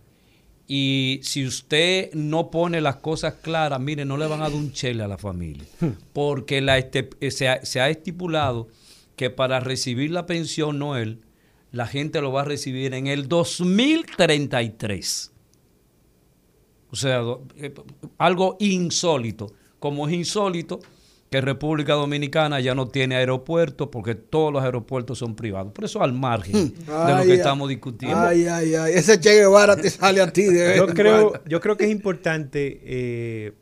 [0.68, 4.74] Y si usted no pone las cosas claras, mire, no le van a dar un
[4.74, 5.64] chele a la familia.
[6.12, 8.68] Porque la este, se, ha, se, ha, estipulado
[9.16, 11.22] que para recibir la pensión Noel,
[11.74, 15.32] la gente lo va a recibir en el 2033.
[16.92, 17.22] O sea,
[17.58, 17.74] eh,
[18.20, 19.52] algo insólito.
[19.80, 20.80] Como es insólito,
[21.32, 25.74] que República Dominicana ya no tiene aeropuertos porque todos los aeropuertos son privados.
[25.74, 28.20] Por eso al margen de lo que estamos discutiendo.
[28.20, 28.94] Ay, ay, ay.
[28.94, 30.44] Ese Che Guevara te sale a ti.
[30.44, 33.54] De yo, creo, yo creo que es importante eh,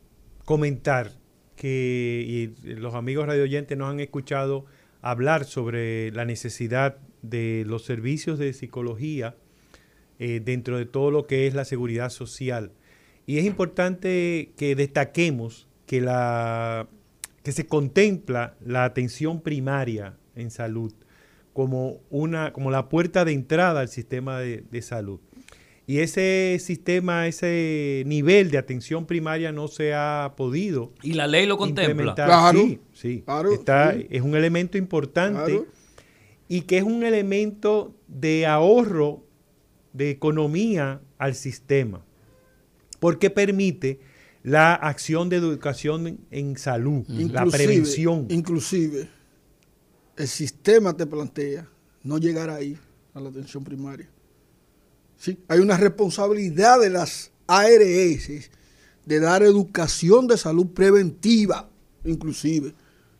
[0.43, 1.13] comentar
[1.55, 4.65] que y los amigos radioyentes nos han escuchado
[5.01, 9.35] hablar sobre la necesidad de los servicios de psicología
[10.19, 12.71] eh, dentro de todo lo que es la seguridad social.
[13.25, 16.87] Y es importante que destaquemos que la
[17.43, 20.93] que se contempla la atención primaria en salud
[21.53, 25.19] como, una, como la puerta de entrada al sistema de, salud.
[25.87, 30.93] Y ese sistema, ese nivel de atención primaria no se ha podido.
[31.01, 32.15] Y la ley lo contempla.
[32.15, 33.23] Claro, sí, sí.
[33.51, 35.65] Está, Es un elemento importante
[36.51, 39.23] y que es un elemento de ahorro
[39.93, 42.03] de economía al sistema,
[42.99, 44.01] porque permite
[44.43, 48.25] la acción de educación en salud, la prevención.
[48.27, 49.07] Inclusive,
[50.17, 51.69] el sistema te plantea
[52.03, 52.77] no llegar ahí
[53.13, 54.09] a la atención primaria.
[55.15, 55.39] ¿Sí?
[55.47, 58.49] Hay una responsabilidad de las ARS
[59.05, 61.69] de dar educación de salud preventiva,
[62.03, 62.73] inclusive.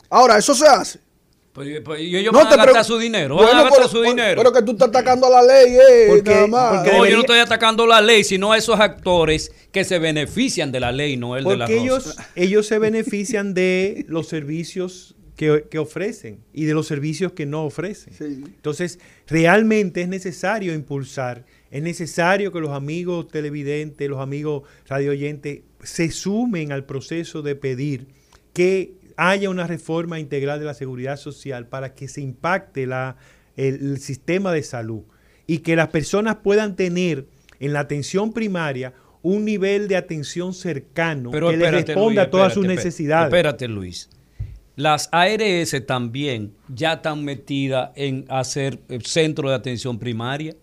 [0.10, 1.11] Ahora, eso se hace.
[1.54, 4.42] Pues, pues y ellos van a gastar su dinero, van a gastar su dinero.
[4.42, 6.86] Pero que tú estás atacando a la ley, eh, porque, nada más.
[6.86, 10.80] no, yo no estoy atacando la ley, sino a esos actores que se benefician de
[10.80, 15.78] la ley, no el de la ellos, ellos se benefician de los servicios que, que,
[15.78, 18.14] ofrecen y de los servicios que no ofrecen.
[18.22, 26.12] Entonces, realmente es necesario impulsar, es necesario que los amigos televidentes, los amigos radioyentes se
[26.12, 28.08] sumen al proceso de pedir
[28.54, 33.18] que haya una reforma integral de la seguridad social para que se impacte la,
[33.56, 35.02] el, sistema de salud
[35.48, 37.26] y que las personas puedan tener
[37.60, 42.66] en la atención primaria un nivel de atención cercano que le responda a todas sus
[42.66, 43.26] necesidades.
[43.26, 44.10] Espérate, Luis.
[44.76, 50.56] Las ARS también ya están metidas en hacer centro de atención primaria.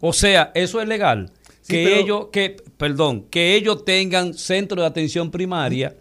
[0.00, 1.30] O sea, eso es legal.
[1.68, 5.94] que ellos, que, perdón, que ellos tengan centro de atención primaria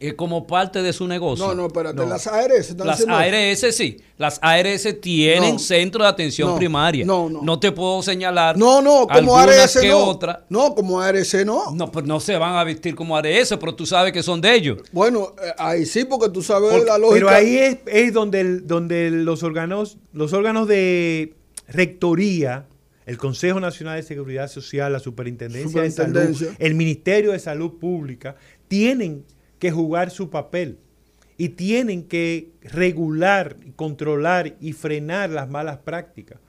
[0.00, 1.46] es como parte de su negocio.
[1.46, 6.56] No, no, espérate, las ARS están Las ARS sí, las ARS tienen centro de atención
[6.56, 7.04] primaria.
[7.04, 7.42] No, no.
[7.42, 8.56] No te puedo señalar.
[8.56, 9.98] No, no, como ARS que no.
[9.98, 10.46] Otra.
[10.48, 11.72] No, como ARS no.
[11.72, 14.54] No, pues no se van a vestir como ARS, pero tú sabes que son de
[14.54, 14.78] ellos.
[14.90, 17.26] Bueno, eh, ahí sí, porque tú sabes la lógica.
[17.26, 21.34] Pero ahí es, es donde, donde los órganos, los órganos de
[21.68, 22.66] rectoría
[23.04, 28.36] el Consejo Nacional de Seguridad Social, la Superintendencia de Salud, el Ministerio de Salud Pública,
[28.68, 29.24] tienen
[29.60, 30.78] que jugar su papel
[31.38, 36.40] y tienen que regular, controlar y frenar las malas prácticas.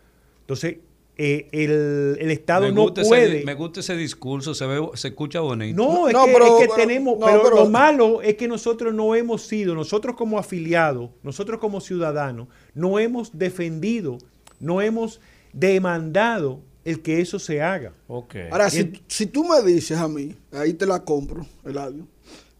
[0.41, 0.77] Entonces,
[1.17, 3.45] eh, el, Estado no puede.
[3.45, 5.75] me gusta ese discurso, se, ve, se escucha bonito.
[5.75, 7.17] No, es, que, tenemos.
[7.23, 12.47] pero, lo malo es que nosotros no hemos sido, nosotros como afiliados, nosotros como ciudadanos,
[12.73, 14.17] no hemos defendido,
[14.59, 15.21] no hemos
[15.53, 17.93] demandado el que eso se haga.
[18.07, 22.07] Ahora, si, si, tú me dices a mí, ahí te la compro, Eladio,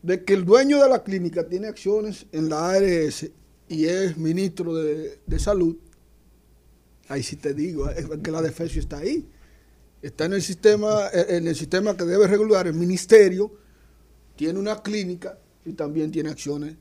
[0.02, 3.30] de que el dueño de la clínica tiene acciones en la ARS
[3.68, 5.78] y es ministro de, de salud,
[7.08, 9.26] ahí sí te digo, es que la defensa está ahí.
[10.02, 13.52] Está en el sistema, en el sistema que debe regular el ministerio,
[14.36, 16.76] tiene una clínica y también tiene acciones.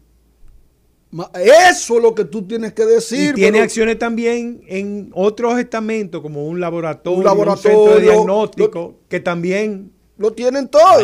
[1.35, 3.30] Eso es lo que tú tienes que decir.
[3.30, 9.00] Y tiene acciones también en otros estamentos, como un laboratorio, un, laboratorio, centro de diagnóstico,
[9.09, 11.00] que también lo tienen todo.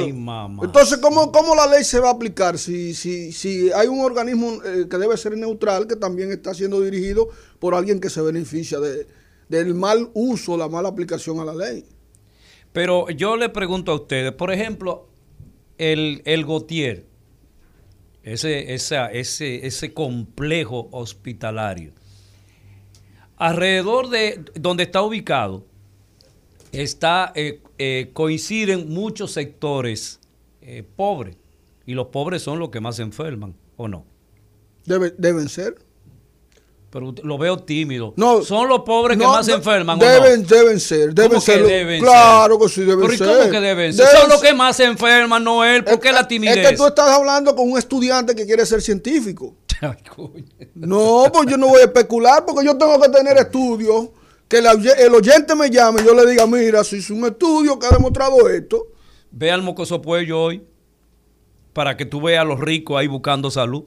[0.62, 4.62] Entonces, ¿cómo, ¿cómo, la ley se va a aplicar si, si, si hay un organismo
[4.62, 8.78] eh, que debe ser neutral, que también está siendo dirigido por alguien que se beneficia
[8.78, 9.06] de,
[9.48, 11.86] del mal uso, la mala aplicación a la ley.
[12.74, 15.08] Pero yo le pregunto a ustedes, por ejemplo,
[15.78, 17.06] el, el Gautier,
[18.22, 21.92] ese, ese, ese complejo hospitalario,
[23.38, 25.64] alrededor de donde está ubicado,
[26.80, 30.20] está, eh, eh, coinciden muchos sectores
[30.60, 31.36] eh, pobres,
[31.86, 34.04] y los pobres son los que más se enferman, ¿o no?
[34.86, 35.86] deben ser
[36.96, 38.14] pero lo veo tímido.
[38.16, 39.98] No, son los pobres que más se enferman.
[39.98, 40.48] Deben, no?
[40.48, 41.66] deben ser, deben ser.
[41.66, 43.26] deben claro que sí deben ser.
[43.26, 44.06] ¿Cómo que deben ser?
[44.06, 45.84] son los que más se enferman, no él.
[45.84, 46.56] ¿Por qué la timidez?
[46.56, 49.54] Es que tú estás hablando con un estudiante que quiere ser científico.
[50.74, 54.08] no, pues yo no voy a especular porque yo tengo que tener estudios.
[54.48, 57.86] Que el oyente me llame y yo le diga, mira, si es un estudio que
[57.86, 58.86] ha demostrado esto.
[59.32, 60.62] Ve al mocoso puello hoy
[61.72, 63.84] para que tú veas a los ricos ahí buscando salud.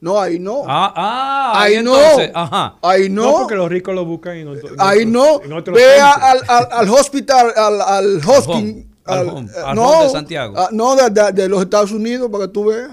[0.00, 0.62] No, ahí no.
[0.66, 1.94] Ah, ah, ahí, no.
[2.34, 2.78] Ajá.
[2.82, 3.22] Ahí no.
[3.22, 4.70] No, porque los ricos lo buscan en otro.
[4.78, 5.40] ahí no.
[5.72, 8.88] Vea al, al, al, hospital, al, al Hoskin.
[9.04, 10.54] Al, home, al no, de Santiago.
[10.56, 12.90] Ah, no, de, de, los Estados Unidos, para que tú veas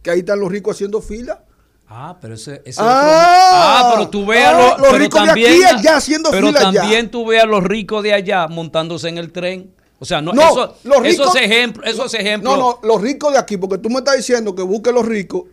[0.00, 1.44] que ahí están los ricos haciendo fila.
[1.88, 5.76] Ah, pero ese, ese ah, ah, pero tú veas ah, los, ricos también, de aquí
[5.78, 6.60] allá haciendo pero fila.
[6.60, 9.72] También tú veas los ricos de allá montándose en el tren.
[9.98, 12.58] O sea, no, eso, los ricos, esos ejemplos, esos ejemplos.
[12.58, 15.44] No, no, los ricos de aquí, porque tú me estás diciendo que busque los ricos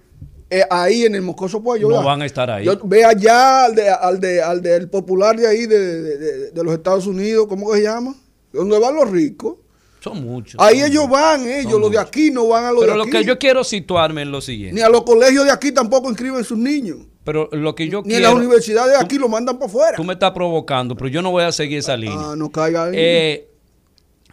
[0.49, 1.89] eh, ahí en el Moscoso Pollo.
[1.89, 2.65] No van a estar ahí.
[2.65, 6.73] Yo, ve allá al, de, al, de, al del popular de ahí, de, de, los
[6.73, 8.15] Estados Unidos, ¿cómo que se llama?
[8.51, 9.55] Donde van los ricos.
[10.03, 10.59] Son muchos.
[10.59, 13.09] Ahí ellos van, ellos, los de aquí no van a los Pero de aquí.
[13.09, 14.75] Pero lo que yo quiero situarme en lo siguiente.
[14.75, 16.97] Ni a los colegios de aquí tampoco inscriben sus niños.
[17.23, 18.09] Pero lo que yo Ni quiero.
[18.09, 19.95] Ni en las universidades de aquí lo mandan para afuera.
[19.95, 22.17] Tú me estás provocando, pero yo no voy a seguir esa línea.
[22.19, 22.95] Ah, no caiga ahí.
[22.97, 23.47] Eh,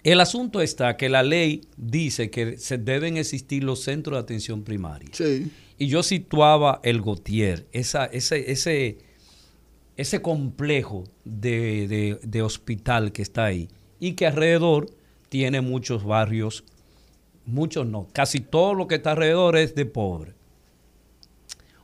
[0.02, 4.64] el asunto está que la ley dice que se deben existir los centros de atención
[4.64, 5.10] primaria.
[5.12, 5.52] Sí.
[5.78, 8.98] Y yo situaba el Gautier, esa, ese, ese,
[9.96, 13.68] ese complejo de, de, hospital que está ahí
[14.00, 14.90] y que alrededor
[15.30, 16.64] tiene muchos barrios,
[17.46, 20.34] muchos no, casi todo lo que está alrededor es de pobre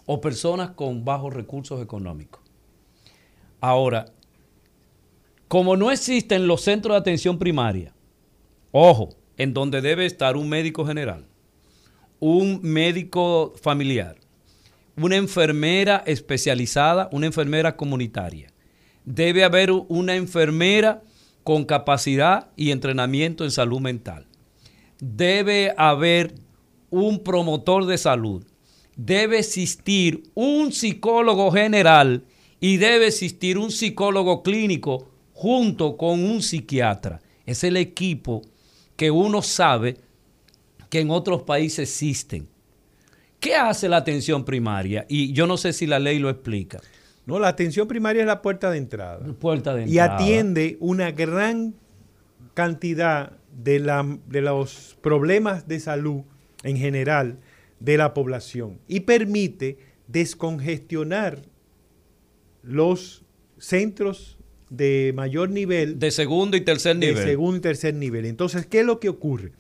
[0.05, 2.43] o personas con bajos recursos económicos.
[3.61, 4.07] Ahora,
[5.49, 7.95] como no existen los centros de atención primaria,
[8.73, 11.27] ojo, en donde debe estar un médico general,
[12.19, 14.17] un médico familiar,
[14.97, 18.53] una enfermera especializada, una enfermera comunitaria.
[19.05, 21.03] Debe haber una enfermera
[21.47, 24.27] con capacidad y entrenamiento en salud mental.
[24.99, 26.35] Debe haber
[26.91, 28.43] un promotor de salud.
[28.97, 32.25] Debe existir un psicólogo general
[32.59, 37.21] y debe existir un psicólogo clínico junto con un psiquiatra.
[37.47, 38.43] Es el equipo
[38.97, 39.99] que uno sabe
[40.91, 42.49] que en otros países existen.
[43.39, 45.07] ¿Qué hace la atención primaria?
[45.09, 46.81] Y yo no sé si la ley lo explica.
[47.27, 49.19] No, la atención primaria es la puerta de entrada.
[49.35, 51.75] Puerta de y atiende una gran
[52.55, 53.81] cantidad de,
[54.29, 56.23] de los problemas de salud
[56.62, 57.39] en general
[57.81, 61.43] de la población y permite descongestionar
[62.62, 63.25] los
[63.59, 64.39] centros
[64.71, 65.99] de mayor nivel.
[65.99, 67.17] De segundo y tercer nivel.
[67.17, 68.25] De segundo y tercer nivel.
[68.25, 69.53] Entonces, ¿qué es lo que ocurre?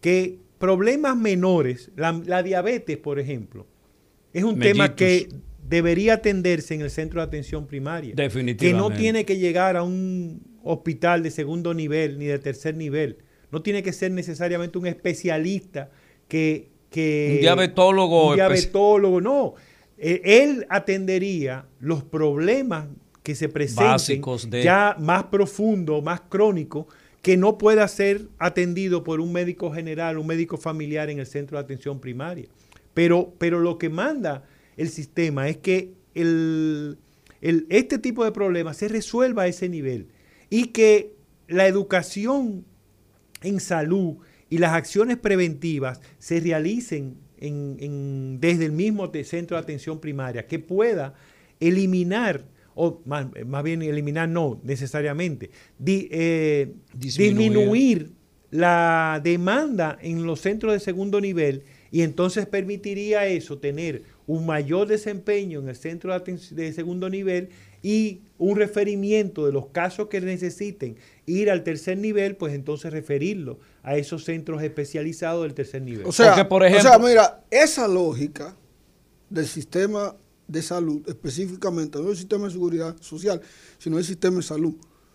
[0.00, 3.66] Que problemas menores, la, diabetes, por ejemplo,
[4.32, 5.28] es un tema que
[5.68, 8.14] debería atenderse en el centro de atención primaria.
[8.14, 8.66] Definitivamente.
[8.66, 13.18] Que no tiene que llegar a un hospital de segundo nivel ni de tercer nivel.
[13.50, 15.90] No tiene que ser necesariamente un especialista
[16.28, 16.70] que...
[16.90, 18.30] que un diabetólogo.
[18.30, 19.54] Un diabetólogo, no.
[19.98, 22.88] E, él atendería los problemas
[23.22, 24.22] que se presenten
[24.62, 26.86] ya más profundos, más crónicos,
[27.22, 31.58] que no pueda ser atendido por un médico general, un médico familiar en el centro
[31.58, 32.46] de atención primaria.
[32.94, 34.44] Pero, pero lo que manda
[34.76, 36.98] el sistema es que el,
[37.40, 40.08] este tipo de problemas se resuelva a ese nivel
[40.50, 41.14] y que
[41.48, 42.64] la educación
[43.42, 44.16] en salud
[44.48, 51.14] y las acciones preventivas se realicen desde el mismo centro de atención primaria, que pueda
[51.60, 53.26] eliminar, o más,
[53.62, 55.50] bien eliminar no necesariamente,
[55.84, 58.12] eh, disminuir
[58.50, 64.88] la demanda en los centros de segundo nivel y entonces permitiría eso tener un mayor
[64.88, 67.50] desempeño en el centro de, segundo nivel
[67.82, 70.96] y un referimiento de los casos que necesiten
[71.26, 76.06] ir al tercer nivel, pues entonces referirlo a esos centros especializados del tercer nivel.
[76.06, 78.56] O sea, por ejemplo, o sea, mira, esa lógica
[79.30, 80.16] del sistema
[80.48, 83.40] de salud, específicamente, no el sistema de seguridad social,
[83.78, 84.74] sino el sistema de salud,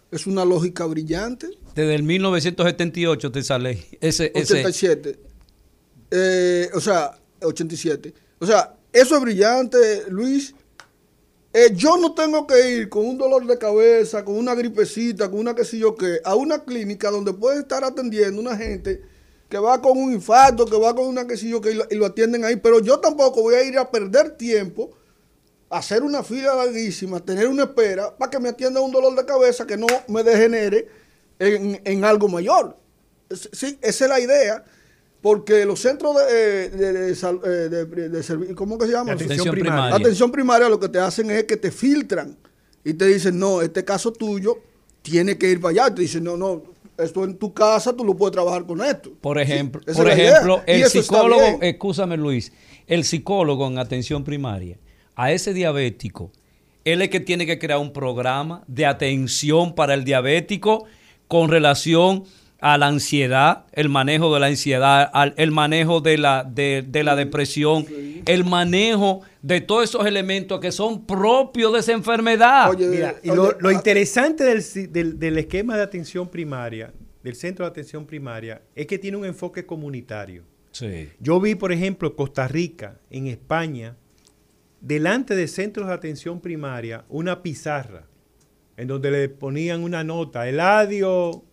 [0.10, 1.48] es una lógica brillante.
[1.74, 3.84] Desde el 1978 de esa ley.
[4.02, 5.20] Ese, 87.
[6.12, 8.14] Eh, o sea, 87.
[8.40, 10.54] O sea, eso es brillante, Luis.
[11.54, 15.40] Eh, yo no tengo que ir con un dolor de cabeza, con una gripecita, con
[15.40, 19.02] una que sé yo qué, a una clínica donde puede estar atendiendo una gente
[19.50, 22.06] que va con un infarto, que va con una que sé yo qué y lo,
[22.06, 22.56] atienden ahí.
[22.56, 24.92] Pero yo tampoco voy a ir a perder tiempo,
[25.70, 29.68] hacer una fila larguísima, tener una espera para que me atienda un dolor de cabeza
[29.68, 30.88] que no me degenere
[31.38, 32.78] en, en algo mayor.
[33.30, 34.64] Sí, esa es la idea.
[35.22, 39.14] Porque los centros de, de, eh, ¿cómo que se llama?
[39.14, 39.96] Atención, primaria.
[39.96, 42.38] Atención primaria lo que te hacen es que te filtran
[42.84, 44.58] y te dicen, no, este caso tuyo
[45.04, 45.96] tiene que ir para allá.
[45.96, 46.64] te dicen, no, no,
[46.98, 49.12] esto en tu casa tú lo puedes trabajar con esto.
[49.22, 52.52] Por ejemplo, por ejemplo el psicólogo, escúchame Luis,
[52.88, 54.78] el psicólogo en atención primaria,
[55.16, 56.32] a ese diabético,
[56.84, 60.86] él es que tiene que crear un programa de atención para el diabético
[61.28, 62.24] con relación
[62.62, 67.16] a la ansiedad, el manejo de la ansiedad, al, el manejo de la, de, la
[67.16, 67.88] depresión,
[68.26, 72.72] el manejo de todos esos elementos que son propios de esa enfermedad.
[72.78, 76.94] Mira, y lo, ah, interesante del, del, esquema de atención primaria,
[77.24, 80.44] del centro de atención primaria, es que tiene un enfoque comunitario.
[80.72, 81.10] Sí.
[81.20, 83.98] Yo vi, por ejemplo, Costa Rica, en España,
[84.82, 88.06] delante de centros de atención primaria, una pizarra
[88.78, 91.44] en donde le ponían una nota, Eladio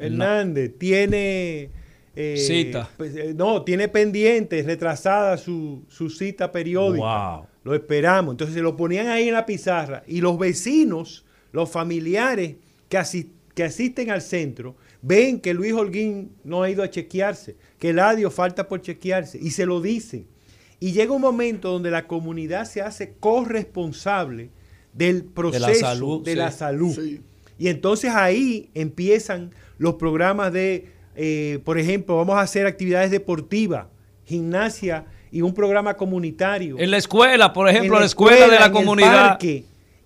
[0.00, 1.70] Hernández tiene...
[2.16, 2.90] Eh, cita.
[2.96, 5.84] Pues, eh, no, tiene pendiente, retrasada su,
[6.16, 7.42] cita periódica.
[7.62, 8.32] Lo esperamos.
[8.32, 12.56] Entonces se lo ponían ahí en la pizarra y los vecinos, los familiares
[12.88, 12.98] que,
[13.54, 18.30] que asisten al centro, ven que Luis Holguín no ha ido a chequearse, que Eladio
[18.30, 20.26] falta por chequearse y se lo dicen.
[20.80, 24.50] Y llega un momento donde la comunidad se hace corresponsable
[24.94, 26.98] del proceso de la salud.
[27.58, 33.86] Y entonces ahí empiezan los programas de, eh, por ejemplo, vamos a hacer actividades deportivas,
[34.26, 36.78] gimnasia y un programa comunitario.
[36.78, 39.38] En la escuela, por ejemplo, en la escuela, de la comunidad.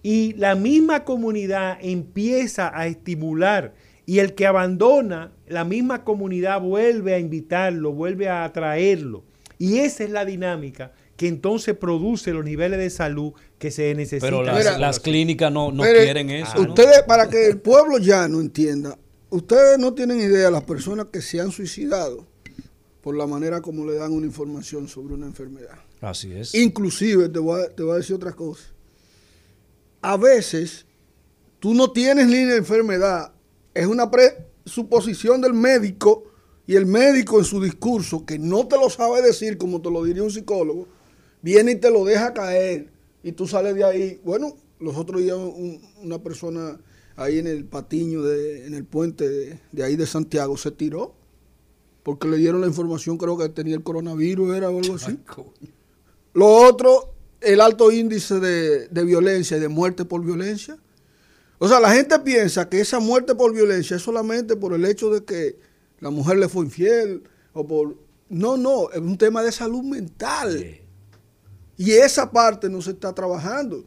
[0.00, 3.74] y la misma comunidad empieza a estimular
[4.06, 9.24] y el que abandona, la misma comunidad vuelve a invitarlo, vuelve a atraerlo.
[9.58, 14.44] Y esa es la dinámica que entonces produce los niveles de salud que se necesitan.
[14.44, 16.60] Pero las, clínicas no, quieren eso.
[16.60, 18.96] Ustedes, para que el pueblo ya no entienda,
[19.34, 22.26] ustedes no tienen idea las personas que se han suicidado
[23.02, 25.78] por la manera como le dan una información sobre una enfermedad.
[26.00, 26.54] Así es.
[26.54, 28.62] Inclusive, te voy a, te voy a decir otra cosa.
[30.00, 30.86] A veces,
[31.58, 33.32] tú no tienes ni la enfermedad,
[33.74, 36.24] es una presuposición del médico
[36.66, 40.04] y el médico en su discurso, que no te lo sabe decir como te lo
[40.04, 40.86] diría un psicólogo,
[41.42, 42.88] viene y te lo deja caer
[43.22, 44.20] y tú sales de ahí.
[44.24, 45.36] Bueno, los otros días
[46.00, 46.78] una persona
[47.16, 51.14] ahí en el patiño, de, en el puente de, ahí de Santiago, se tiró
[52.02, 55.18] porque le dieron la información, creo que tenía el coronavirus, era o algo así.
[56.34, 60.76] Lo otro, el alto índice de, de violencia y de muerte por violencia.
[61.58, 65.08] O sea, la gente piensa que esa muerte por violencia es solamente por el hecho
[65.08, 65.58] de que
[66.00, 67.22] la mujer le fue infiel
[67.54, 67.96] o por...
[68.28, 70.78] No, no, es un tema de salud mental.
[71.78, 73.84] Y esa parte no se está trabajando.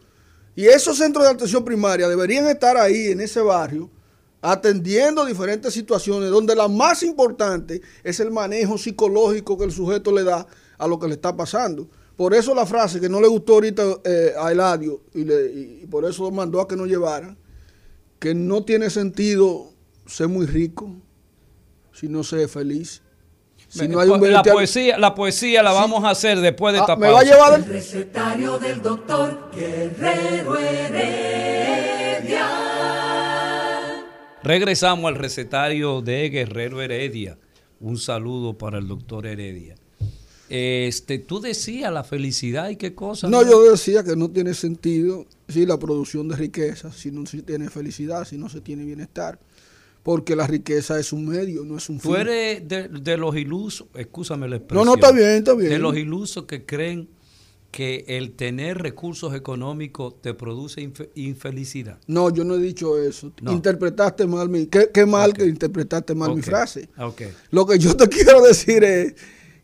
[0.58, 3.91] Y esos centros de atención primaria deberían estar ahí, en ese barrio,
[4.41, 10.24] atendiendo diferentes situaciones, donde la más importante es el manejo psicológico que el sujeto le
[10.24, 10.47] da
[10.80, 11.88] a lo que le está pasando.
[12.16, 16.05] Por eso la frase que no le gustó ahorita eh, a Eladio, y, y por
[16.05, 17.38] eso mandó a que no llevaran,
[18.18, 19.70] que no tiene sentido
[20.08, 20.91] ser muy rico
[21.93, 23.03] si no se feliz.
[23.76, 27.24] La, poesía, la poesía la vamos a hacer después de ah, esta me va a
[27.24, 27.65] llevar el...
[27.65, 32.47] recetario del doctor Guerrero Heredia.
[34.43, 37.38] Regresamos al recetario de Guerrero Heredia.
[37.80, 39.76] Un saludo para el doctor Heredia.
[40.49, 43.28] Este, tú decías la felicidad y qué cosa.
[43.28, 47.41] No, yo decía que no tiene sentido, sí, la producción de riqueza, si no se
[47.41, 49.39] tiene felicidad, si no se tiene bienestar.
[50.08, 52.10] Porque la riqueza es un medio, no es un fin.
[52.14, 54.86] Tú eres de, de los ilusos, escúchame la expresión.
[54.86, 55.70] No, no, está bien, está bien.
[55.70, 57.10] De los ilusos que creen
[57.72, 61.99] que el tener recursos económicos te produce infe- infelicidad.
[62.08, 63.34] No, yo no he dicho eso.
[63.41, 63.51] No.
[63.51, 64.68] Interpretaste mal mi...
[64.68, 66.88] Qué, qué mal que interpretaste mal mi frase.
[66.97, 67.24] ok.
[67.51, 69.14] Lo que yo te quiero decir es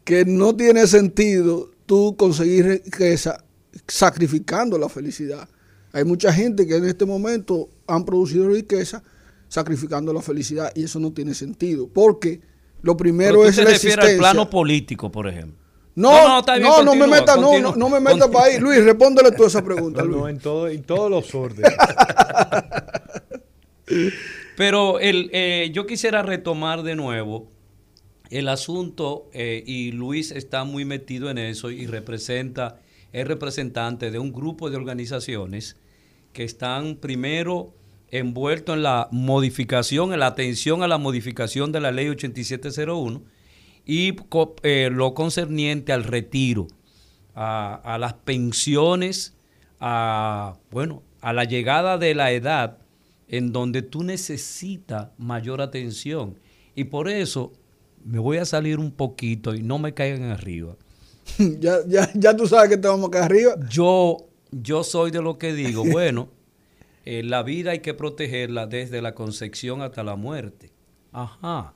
[0.04, 3.46] que no tiene sentido tú conseguir riqueza
[3.88, 5.48] sacrificando la felicidad.
[5.94, 9.02] Hay mucha gente que en este momento han producido riqueza
[9.54, 11.88] sacrificando la felicidad y eso no tiene sentido.
[11.88, 12.42] Porque
[12.82, 14.32] lo primero Pero tú es te la refieres al existencia.
[14.32, 15.60] plano político, por ejemplo.
[15.96, 17.72] No, No, no, no, está bien, no, me metas, no, continúa.
[17.74, 18.60] no, no me metas para ahí.
[18.60, 20.18] Luis, respóndele tú esa pregunta, No, Luis.
[20.22, 21.72] no, en, todo, en todos los órdenes.
[24.58, 27.48] Pero el, eh, yo quisiera retomar de nuevo
[28.32, 32.80] el asunto, eh, y Luis está muy metido en eso y representa,
[33.12, 35.76] es representante de un grupo de organizaciones
[36.34, 37.72] que están primero
[38.14, 43.24] envueltos en la modificación, en la atención a la modificación de la ley 8701
[43.86, 44.16] y
[44.62, 46.68] eh, lo concerniente al retiro,
[47.34, 49.36] a, a las pensiones,
[49.80, 52.78] a, bueno, a la llegada de la edad
[53.28, 56.38] en donde tú necesitas mayor atención.
[56.76, 57.52] Y por eso
[58.06, 60.76] me voy a salir un poquito y no me caigan arriba.
[61.60, 63.56] ya, ya, ya tú sabes que te vamos acá arriba.
[63.70, 64.18] Yo,
[64.52, 66.30] yo soy de lo que digo, bueno,
[67.06, 70.72] eh, la vida hay que protegerla desde la concepción hasta la muerte.
[71.12, 71.74] Ajá.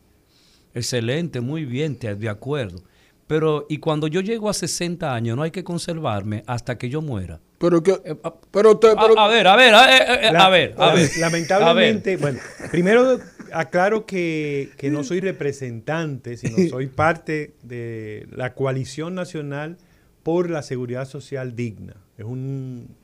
[0.73, 2.81] Excelente, muy bien, te de acuerdo.
[3.27, 7.01] Pero, y cuando yo llego a 60 años, no hay que conservarme hasta que yo
[7.01, 7.39] muera.
[7.57, 10.49] Pero que, Eh, ah, pero te, A, pero- a ver, a ver, a, eh, a
[10.49, 11.09] ver, a ver.
[11.19, 12.39] Lamentablemente, bueno,
[12.71, 13.19] primero
[13.51, 19.77] aclaro que, que no soy representante, sino soy parte de la coalición nacional
[20.23, 21.95] por la seguridad social digna.
[22.17, 22.95] Es un-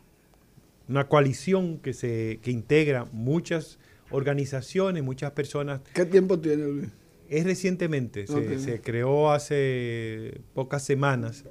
[0.94, 3.80] una coalición que se que integra muchas
[4.12, 5.82] organizaciones, muchas personas.
[5.92, 6.90] ¿qué tiempo tiene, Luis?
[7.30, 11.46] Es recientemente, se, creó hace pocas semanas,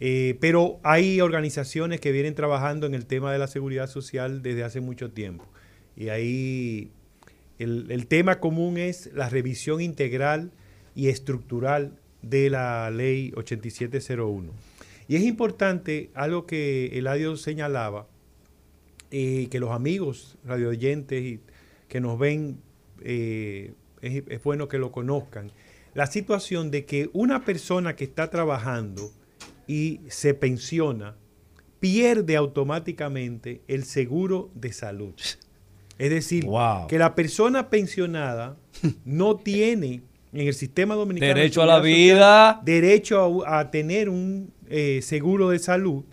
[0.00, 4.64] eh, pero hay organizaciones que vienen trabajando en el tema de la seguridad social desde
[4.64, 5.44] hace mucho tiempo.
[5.94, 6.92] Y ahí
[7.58, 10.50] el, el tema común es la revisión integral
[10.94, 14.50] y estructural de la ley 8701.
[15.08, 18.06] Y es importante algo que Eladio señalaba,
[19.12, 21.40] eh, que los amigos radioyentes y
[21.88, 22.58] que nos ven,
[23.02, 25.52] eh, es, es bueno que lo conozcan.
[25.94, 29.10] La situación de que una persona que está trabajando
[29.66, 31.14] y se pensiona
[31.78, 35.14] pierde automáticamente el seguro de salud.
[35.98, 36.86] Es decir, Wow.
[36.88, 38.56] que la persona pensionada
[39.04, 40.02] no tiene
[40.32, 42.60] en el sistema dominicano de Derecho a la social, vida.
[42.64, 46.04] derecho a, a tener un eh, seguro de salud.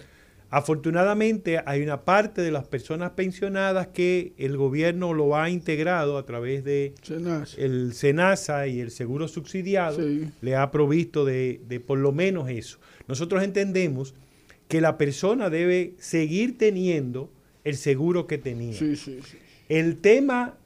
[0.51, 6.25] Afortunadamente hay una parte de las personas pensionadas que el gobierno lo ha integrado a
[6.25, 7.55] través de Cenas.
[7.57, 10.29] el SENASA y el seguro subsidiado, Sí.
[10.41, 12.79] le ha provisto de, de por lo menos eso.
[13.07, 14.15] Nosotros entendemos
[14.67, 17.31] que la persona debe seguir teniendo
[17.63, 18.73] el seguro que tenía.
[18.73, 19.37] Sí, sí, sí.
[19.67, 20.57] El tema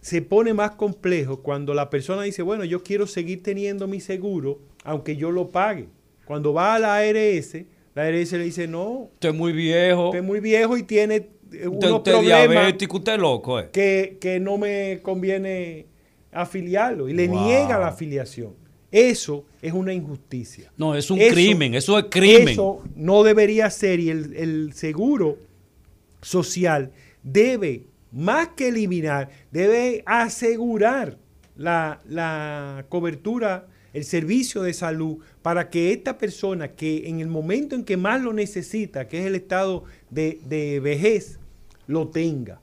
[0.00, 4.60] se pone más complejo cuando la persona dice, bueno, yo quiero seguir teniendo mi seguro,
[4.84, 5.88] aunque yo lo pague.
[6.24, 7.56] Cuando va a la ARS,
[7.94, 10.06] la ARS le dice, no, Usted es muy viejo.
[10.06, 11.14] usted es muy viejo y tiene
[11.52, 13.68] eh, Usted, unos usted problemas diabético, usted es loco, ¿eh?
[13.72, 15.86] que, que no me conviene
[16.32, 17.44] afiliarlo y le Wow.
[17.46, 18.54] niega la afiliación.
[18.90, 20.72] Eso es una injusticia.
[20.76, 22.48] No, es un Eso- crimen, eso es crimen.
[22.50, 25.38] Eso no debería ser y el, el seguro
[26.22, 26.90] social
[27.22, 31.18] debe, más que eliminar, debe asegurar
[31.56, 37.74] la, la cobertura, el servicio de salud para que esta persona que en el momento
[37.74, 41.38] en que más lo necesita, que es el estado de, de vejez,
[41.86, 42.60] lo tenga.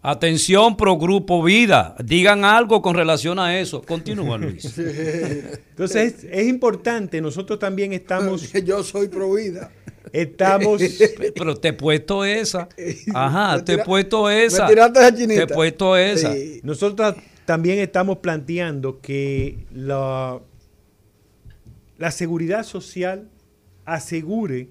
[0.00, 1.96] Atención pro grupo vida.
[2.02, 3.82] Digan algo con relación a eso.
[3.82, 4.78] Continúa, Luis.
[4.78, 9.70] Entonces es, es importante, nosotros también estamos, Yo soy pro vida.
[10.12, 10.80] estamos
[11.34, 12.68] Pero te he puesto esa.
[13.12, 14.64] Ajá, Me te he puesto esa.
[14.64, 15.46] Me tiraste esa chinita.
[15.46, 16.32] Te he puesto esa.
[16.32, 16.60] Sí.
[16.62, 17.14] Nosotros
[17.48, 20.38] también estamos planteando que la,
[21.96, 23.30] la seguridad social
[23.86, 24.68] asegure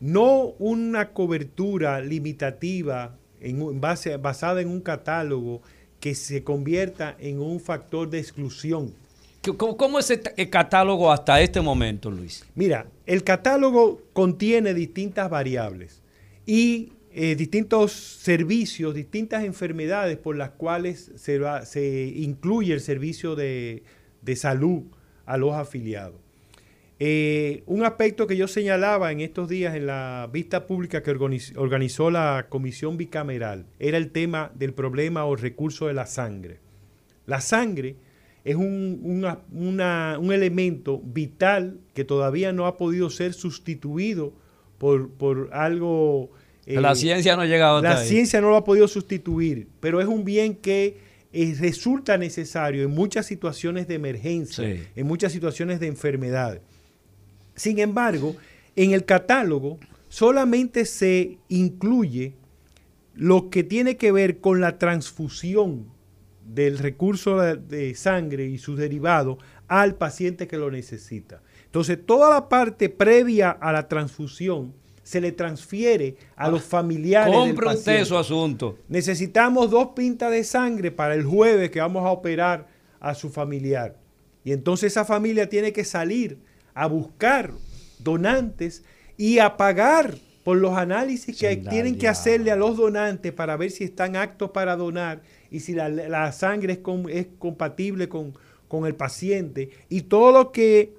[0.00, 5.62] no una cobertura limitativa en, base, basada en un catálogo
[6.00, 8.92] que se convierta en un factor de exclusión.
[9.40, 12.44] ¿Qué- ¿Cómo, cómo es el, el catálogo hasta este momento, Luis?
[12.56, 16.02] Mira, el catálogo contiene distintas variables
[16.46, 23.82] y eh, distintos servicios, distintas enfermedades por las cuales se, incluye el servicio de,
[24.34, 24.84] salud
[25.26, 26.14] a los afiliados.
[26.98, 32.10] Eh, un aspecto que yo señalaba en estos días en la vista pública que organizó,
[32.10, 36.60] la comisión bicameral era el tema del problema o recurso de la sangre.
[37.26, 37.96] La sangre
[38.44, 44.32] es un, un elemento vital que todavía no ha podido ser sustituido
[44.78, 46.30] por, por algo...
[46.66, 50.06] la eh, ciencia no ha llegado La ciencia no lo ha podido sustituir, pero es
[50.06, 50.96] un bien que
[51.32, 56.60] eh, resulta necesario en muchas situaciones de emergencia, en muchas situaciones de enfermedad.
[57.54, 58.36] Sin embargo,
[58.76, 62.34] en el catálogo solamente se incluye
[63.14, 65.86] lo que tiene que ver con la transfusión
[66.46, 69.38] del recurso de sangre y sus derivados
[69.68, 71.42] al paciente que lo necesita.
[71.64, 77.34] Entonces, toda la parte previa a la transfusión se le transfiere a los familiares.
[77.34, 78.78] Compre usted su asunto.
[78.88, 82.68] Necesitamos dos pintas de sangre para el jueves que vamos a operar
[83.00, 83.96] a su familiar.
[84.44, 86.38] Y entonces esa familia tiene que salir
[86.74, 87.52] a buscar
[87.98, 88.84] donantes
[89.16, 93.70] y a pagar por los análisis que tienen que hacerle a los donantes para ver
[93.70, 96.80] si están aptos para donar y si la, sangre
[97.10, 98.34] es, compatible con,
[98.86, 100.94] el paciente y todo lo que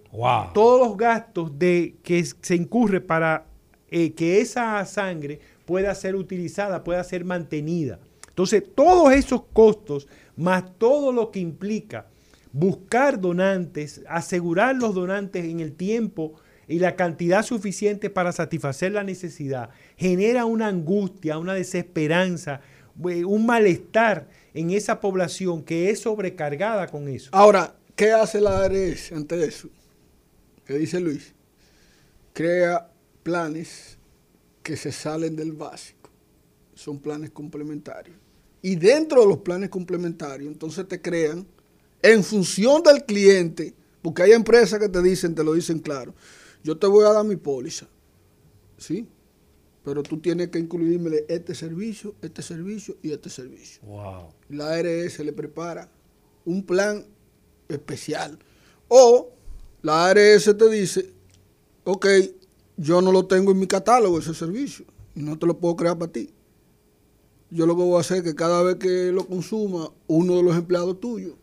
[0.53, 3.47] todos los gastos de que se incurre para
[3.95, 7.99] eh, que esa sangre pueda ser utilizada, pueda ser mantenida.
[8.27, 12.07] Entonces, todos esos costos, más todo lo que implica
[12.51, 16.33] buscar donantes, asegurar los donantes en el tiempo
[16.67, 22.61] y la cantidad suficiente para satisfacer la necesidad, genera una angustia, una desesperanza,
[23.07, 27.29] eh, un malestar en esa población que es sobrecargada con eso.
[27.31, 29.69] Ahora, ¿qué hace la ARS ante eso?
[30.65, 31.35] ¿Qué dice Luis?
[32.33, 32.87] Crea
[33.23, 33.97] planes
[34.61, 36.09] que se salen del básico.
[36.75, 38.15] Son planes complementarios.
[38.61, 41.45] Y dentro de los planes complementarios, entonces te crean
[42.01, 46.13] en función del cliente, porque hay empresas que te dicen, te lo dicen claro,
[46.63, 47.87] yo te voy a dar mi póliza,
[48.77, 49.07] ¿sí?
[49.83, 53.81] Pero tú tienes que incluirme este servicio, este servicio y este servicio.
[53.83, 54.29] Wow.
[54.49, 55.89] La ARS le prepara
[56.45, 57.05] un plan
[57.67, 58.39] especial.
[58.87, 59.29] O
[59.81, 61.09] la ARS te dice,
[61.83, 62.05] ok,
[62.77, 65.97] yo no lo tengo en mi catálogo ese servicio y no te lo puedo crear
[65.97, 66.29] para ti.
[67.49, 70.43] Yo lo que voy a hacer es que cada vez que lo consuma uno de
[70.43, 71.35] los empleados tuyos,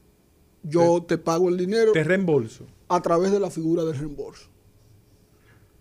[0.63, 1.93] yo te, pago el dinero.
[1.93, 2.67] Te reembolso.
[2.89, 4.49] A través de la figura del reembolso.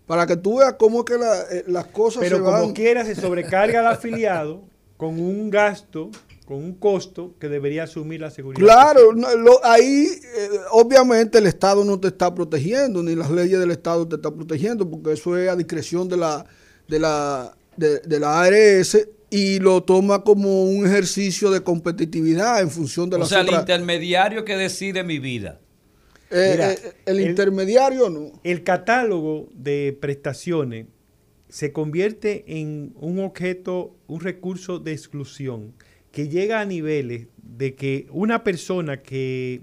[0.06, 3.80] Para que tú veas cómo es que eh, las cosas Pero como quiera se sobrecarga
[3.80, 4.62] al afiliado
[4.96, 6.10] con un gasto,
[6.50, 8.60] con un costo que debería asumir la seguridad.
[8.60, 9.14] Claro,
[9.62, 14.16] ahí eh, obviamente el Estado no te está protegiendo, ni las leyes del Estado te
[14.16, 16.44] están protegiendo, porque eso es a discreción de la,
[16.88, 18.98] de la, de la ARS
[19.30, 23.26] y lo toma como un ejercicio de competitividad en función de la...
[23.26, 25.60] O sea, el intermediario que decide mi vida.
[26.32, 28.32] Eh, eh, el, intermediario no.
[28.42, 30.86] El catálogo de prestaciones
[31.48, 35.74] se convierte en un objeto, un recurso de exclusión
[36.12, 39.62] que llega a niveles de que una persona que,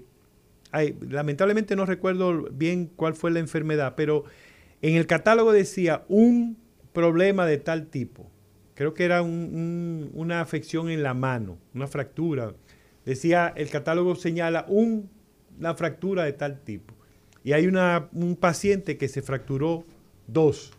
[1.00, 4.24] lamentablemente no recuerdo bien cuál fue la enfermedad, pero
[4.82, 6.56] en el catálogo decía un
[6.92, 8.30] problema de tal tipo
[8.78, 12.54] creo que era una afección en la mano, una fractura.
[13.04, 16.94] Decía, el catálogo señala una fractura de tal tipo.
[17.42, 19.84] Y hay un paciente que se fracturó
[20.28, 20.70] dos.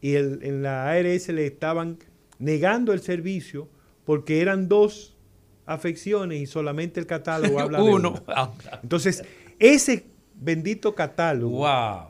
[0.00, 1.98] Y en la ARS le estaban
[2.38, 3.68] negando el servicio
[4.04, 5.16] porque eran dos
[5.66, 8.22] afecciones y solamente el catálogo habla de uno.
[8.82, 9.24] Entonces,
[9.58, 11.66] ese bendito catálogo,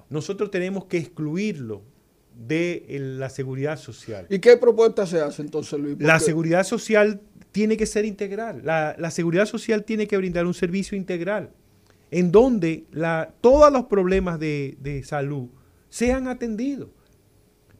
[0.08, 1.82] nosotros tenemos que excluirlo
[2.34, 2.84] de
[3.18, 4.26] la seguridad social.
[4.30, 5.96] ¿Y qué propuesta se hace entonces, Luis?
[6.00, 7.20] La seguridad social
[7.52, 8.62] tiene que ser integral.
[8.64, 11.50] La, seguridad social tiene que brindar un servicio integral
[12.10, 15.48] en donde la, todos los problemas de, salud
[15.88, 16.88] sean atendidos.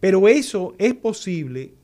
[0.01, 1.75] Pero eso es posible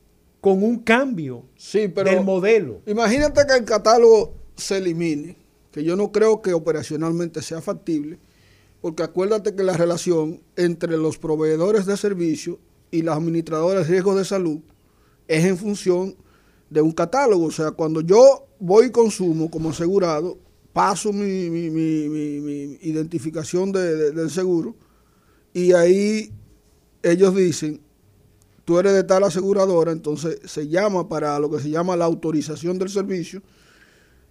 [0.41, 2.81] con un cambio del modelo.
[2.87, 5.37] Imagínate que el catálogo se elimine,
[5.73, 8.19] que yo no creo que operacionalmente sea factible,
[8.81, 12.59] porque acuérdate que la relación entre los proveedores de servicios
[12.91, 14.61] y los administradores de riesgos de salud
[15.27, 16.17] es en función
[16.71, 17.47] de un catálogo.
[17.47, 20.39] O sea, cuando yo voy y consumo como asegurado,
[20.73, 21.27] paso mi,
[22.83, 24.77] identificación del seguro
[25.53, 26.31] y ahí
[27.03, 27.81] ellos dicen,
[28.69, 32.79] tú eres de tal aseguradora, entonces se llama para lo que se llama la autorización
[32.79, 33.41] del servicio.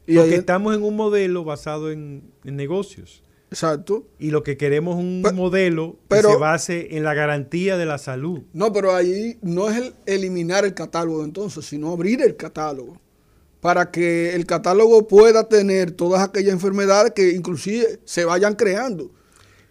[0.05, 3.23] Y Porque estamos en un modelo basado en negocios.
[3.49, 4.05] Exacto.
[4.19, 7.97] Y lo que queremos es un modelo que se base en la garantía de la
[7.97, 8.41] salud.
[8.53, 13.01] No, pero ahí no es el eliminar el catálogo entonces, sino abrir el catálogo
[13.59, 19.09] para que el catálogo pueda tener todas aquellas enfermedades que inclusive se vayan creando.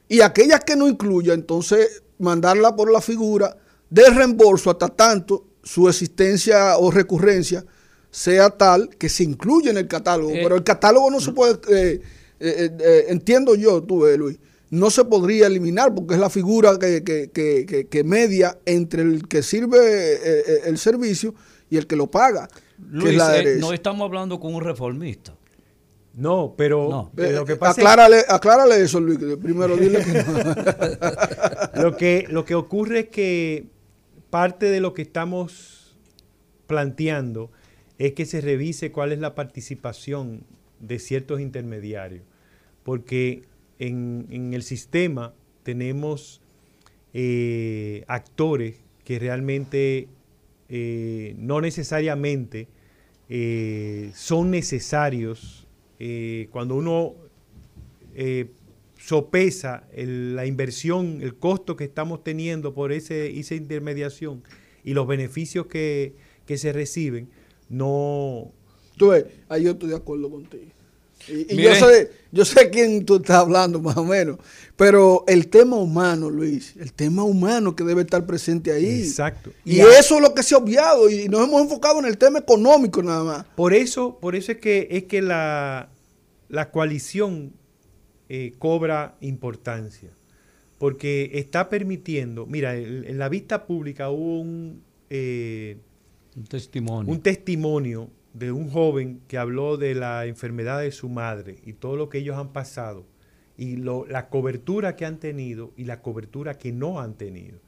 [0.08, 3.58] Y aquellas que no incluya, entonces mandarla por la figura
[3.90, 7.64] de reembolso hasta tanto su existencia o recurrencia
[8.10, 10.30] sea tal que se incluya en el catálogo.
[10.30, 12.00] Eh, Pero el catálogo no se puede, eh,
[12.40, 14.38] eh, eh, entiendo yo, tú ves, Luis,
[14.70, 19.28] no se podría eliminar porque es la figura que, que, que, que media entre el
[19.28, 21.34] que sirve eh, el servicio
[21.70, 22.48] y el que lo paga.
[22.90, 23.60] Luis, es la eh, ARS.
[23.60, 25.34] no estamos hablando con un reformista.
[26.14, 27.12] No, pero No.
[27.22, 29.18] eh, lo que pasa es- aclárale, aclárale eso, Luis.
[29.42, 31.82] Primero dile que no.
[31.82, 33.66] lo que, lo que ocurre es que
[34.30, 35.96] parte de lo que estamos
[36.66, 37.50] planteando
[37.98, 40.42] es que se revise cuál es la participación
[40.80, 42.22] de ciertos intermediarios,
[42.82, 43.44] porque
[43.78, 46.40] en, el sistema tenemos
[47.14, 50.08] eh, actores que realmente
[50.68, 52.68] eh, no necesariamente
[53.28, 55.66] eh, son necesarios
[56.50, 57.14] cuando uno
[59.06, 64.42] sopesa el- la inversión, el costo que estamos teniendo por ese, esa intermediación
[64.82, 67.28] y los beneficios que, que se reciben,
[67.68, 68.50] no...
[68.96, 70.64] Tú ves, ahí yo estoy de acuerdo contigo.
[71.28, 74.38] Y, y yo, sé, yo sé quién tú estás hablando, más o menos.
[74.76, 79.02] Pero el tema humano, Luis, el tema humano que debe estar presente ahí.
[79.02, 79.50] Exacto.
[79.64, 81.08] Y, Y a- eso es lo que se ha obviado.
[81.10, 83.44] Y nos hemos enfocado en el tema económico nada más.
[83.56, 85.90] Por eso, por eso es que, es que la,
[86.48, 87.52] la coalición
[88.28, 90.10] eh, cobra importancia,
[90.78, 94.82] porque está permitiendo, mira, en, en la vista pública hubo un...
[95.10, 95.78] eh,
[96.36, 97.12] Un testimonio.
[97.12, 101.96] un testimonio de un joven que habló de la enfermedad de su madre y todo
[101.96, 103.06] lo que ellos han pasado
[103.56, 107.58] y lo- la cobertura que han tenido y la cobertura que no han tenido.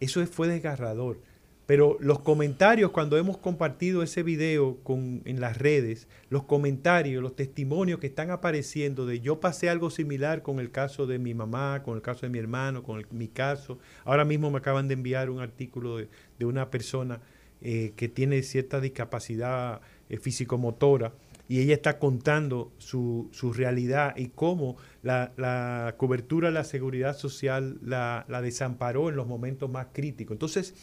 [0.00, 1.20] Eso es- fue desgarrador.
[1.68, 7.36] Pero los comentarios, cuando hemos compartido ese video con, en las redes, los comentarios, los
[7.36, 11.82] testimonios que están apareciendo de yo pasé algo similar con el caso de mi mamá,
[11.82, 13.78] con el caso de mi hermano, con mi caso.
[14.06, 16.08] Ahora mismo me acaban de enviar un artículo de,
[16.46, 17.20] una persona
[17.60, 21.12] eh, que tiene cierta discapacidad eh, físico-motora
[21.48, 27.14] y ella está contando su, su realidad y cómo la, la cobertura de la seguridad
[27.14, 30.34] social la desamparó en los momentos más críticos.
[30.34, 30.74] Entonces,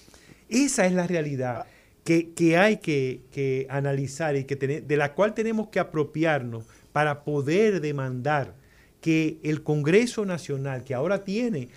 [0.50, 1.66] esa es la realidad
[2.04, 6.66] que, que hay que, que analizar y que tener, de la cual tenemos que apropiarnos
[6.92, 8.54] para poder demandar
[9.02, 11.70] que el Congreso Nacional, que ahora tiene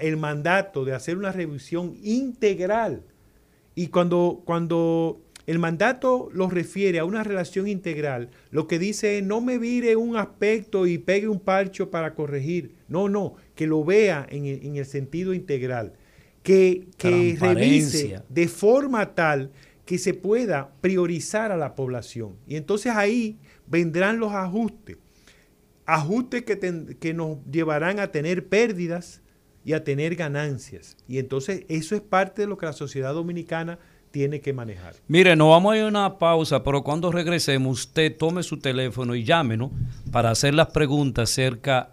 [0.00, 3.02] el mandato de hacer una revisión integral,
[3.74, 9.24] y cuando, cuando el mandato lo refiere a una relación integral, lo que dice es
[9.24, 12.74] no me vire un aspecto y pegue un parcho para corregir.
[12.88, 15.92] No, no, que lo vea en el sentido integral.
[16.48, 19.50] Que, que revise de forma tal
[19.84, 22.36] que se pueda priorizar a la población.
[22.46, 23.36] Y entonces ahí
[23.66, 24.96] vendrán los ajustes.
[25.84, 29.22] Ajustes que, ten- que nos llevarán a tener pérdidas
[29.64, 30.96] y a tener ganancias.
[31.06, 33.78] Y entonces eso es parte de lo que la sociedad dominicana
[34.10, 34.94] tiene que manejar.
[35.06, 39.14] Mire, nos vamos a ir a una pausa, pero cuando regresemos, usted tome su teléfono
[39.14, 39.70] y llámenos
[40.10, 41.92] para hacer las preguntas acerca,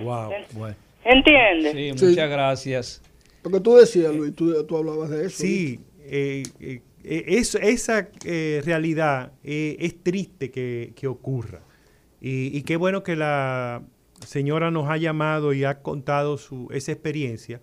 [0.00, 0.32] Wow.
[0.52, 0.76] Bueno.
[1.04, 1.72] ¿Entiendes?
[1.72, 2.06] Sí, Sí.
[2.10, 3.02] muchas gracias.
[3.42, 5.38] Porque tú decías, Luis, tú, tú hablabas de eso.
[5.42, 11.60] Sí, eh, eh, eh, eso- esa eh, realidad eh, es triste que, que ocurra.
[12.20, 13.82] Y, y qué bueno que la
[14.26, 17.60] señora nos ha llamado y ha contado su, esa experiencia,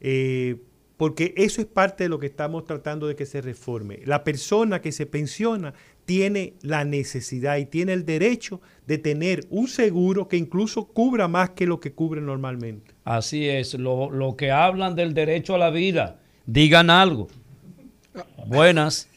[0.00, 0.56] eh,
[1.00, 4.00] porque eso es parte de lo que estamos tratando de que se reforme.
[4.04, 5.72] La persona que se pensiona
[6.04, 11.50] tiene la necesidad y tiene el derecho de tener un seguro que incluso cubra más
[11.50, 12.92] que lo que cubre normalmente.
[13.02, 17.28] Así es, lo, lo que hablan del derecho a la vida, digan algo.
[18.46, 19.08] Buenas,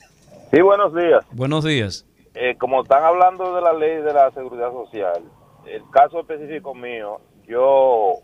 [0.54, 1.26] Sí, buenos días.
[1.34, 2.06] buenos días.
[2.34, 5.22] Eh, como están hablando de la ley de la seguridad social,
[5.68, 8.20] el caso específico mío, yo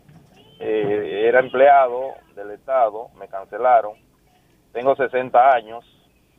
[0.60, 3.92] eh, era empleado del Estado, me cancelaron,
[4.72, 5.84] tengo 60 años,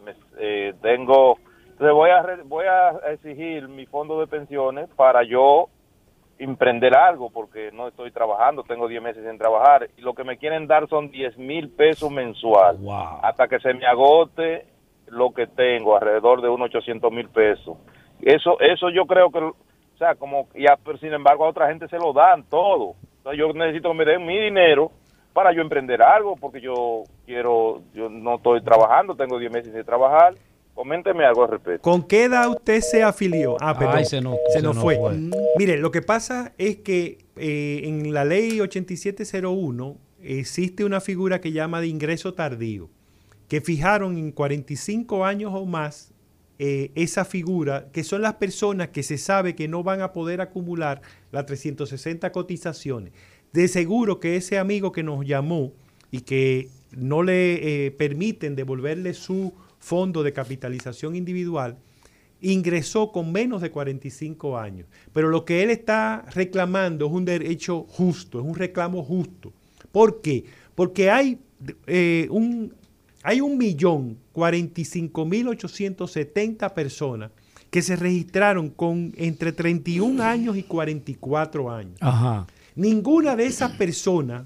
[0.03, 1.37] me- eh, tengo,
[1.69, 5.67] entonces voy a, re- voy a exigir mi fondo de pensiones para yo
[6.39, 10.37] emprender algo, porque no estoy trabajando, tengo 10 meses sin trabajar, y lo que me
[10.37, 13.19] quieren dar son 10 mil pesos mensual Wow.
[13.21, 14.65] hasta que se me agote
[15.07, 17.77] lo que tengo, alrededor de unos 800 mil pesos.
[18.21, 19.55] Eso, eso yo creo que, o
[19.99, 22.95] sea, como, ya, pero sin embargo a otra gente se lo dan todo.
[23.35, 24.91] Yo necesito que me den mi dinero
[25.33, 29.83] para yo emprender algo, porque yo quiero, yo no estoy trabajando, tengo 10 meses sin
[29.85, 30.35] trabajar.
[30.73, 31.81] Coménteme algo al respecto.
[31.81, 33.57] ¿Con qué edad usted se afilió?
[33.59, 33.97] Ah, perdón.
[33.97, 34.95] Ay, se nos- se se nos nos fue.
[34.97, 35.17] fue.
[35.57, 41.51] Mire, lo que pasa es que eh, en la ley 8701 existe una figura que
[41.51, 42.89] llama de ingreso tardío,
[43.47, 46.13] que fijaron en 45 años o más
[46.57, 50.41] eh, esa figura, que son las personas que se sabe que no van a poder
[50.41, 51.01] acumular
[51.31, 53.13] las 360 cotizaciones.
[53.53, 55.73] De seguro que ese amigo que nos llamó
[56.09, 61.77] y que no le eh, permiten devolverle su fondo de capitalización individual,
[62.41, 64.87] ingresó con menos de 45 años.
[65.13, 69.53] Pero lo que él está reclamando es un derecho justo, es un reclamo justo.
[69.91, 70.45] ¿Por qué?
[70.75, 71.39] Porque hay,
[71.87, 72.73] eh, un,
[73.23, 77.31] hay un millón 45 mil 870 personas
[77.69, 81.97] que se registraron con entre 31 años y 44 años.
[82.01, 82.47] Ajá.
[82.75, 84.43] Ninguna de esas personas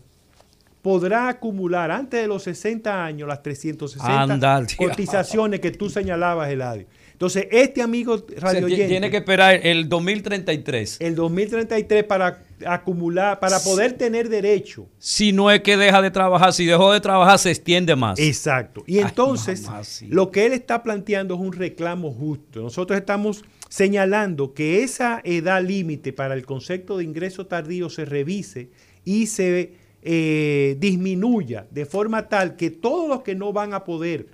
[0.82, 4.88] podrá acumular antes de los 60 años las 360 Anda, tío.
[4.88, 6.86] cotizaciones que tú señalabas, Eladio.
[7.16, 10.98] Entonces, este amigo radio ti- tiene que esperar el 2033.
[11.00, 14.88] el 2033 para acumular, para poder tener derecho.
[15.00, 18.20] Si no es que deja de trabajar, si dejó de trabajar se extiende más.
[18.20, 18.84] Exacto.
[18.86, 19.66] Y Ay, entonces,
[20.10, 22.62] lo que él está planteando es un reclamo justo.
[22.62, 28.70] Nosotros estamos señalando que esa edad límite para el concepto de ingreso tardío se revise
[29.06, 29.72] y se
[30.08, 34.28] eh, disminuya de forma tal que todos los que no van a poder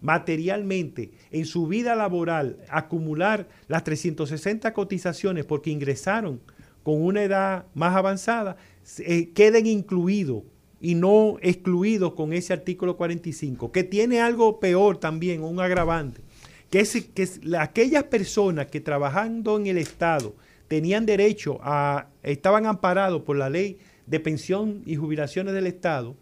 [0.00, 6.40] materialmente en su vida laboral acumular las 360 cotizaciones porque ingresaron
[6.82, 8.56] con una edad más avanzada,
[9.00, 10.44] eh, queden incluidos
[10.80, 16.22] y no excluidos con ese artículo 45, que tiene algo peor también, un agravante,
[16.70, 17.28] que es que
[17.58, 20.34] aquellas personas que trabajando en el Estado
[20.68, 26.14] tenían derecho a, estaban amparados por la ley de pensión y jubilaciones del Estado,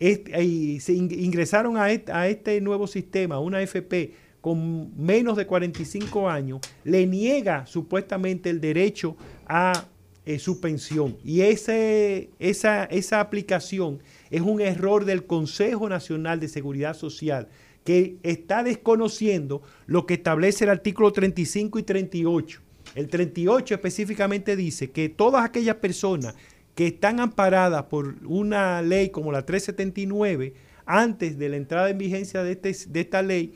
[0.00, 5.46] este- y se ing- ingresaron a este, este nuevo sistema, una FP con menos de
[5.46, 9.16] 45 años, le niega supuestamente el derecho
[9.46, 9.86] a
[10.24, 11.16] eh, su pensión.
[11.24, 17.48] Y esa, esa aplicación es un error del Consejo Nacional de Seguridad Social
[17.84, 22.60] que está desconociendo lo que establece el artículo 35 y 38.
[22.96, 26.34] El 38 específicamente dice que todas aquellas personas
[26.76, 30.54] que están amparadas por una ley como la 379,
[30.84, 33.54] antes de la entrada en vigencia de, este- de esta ley,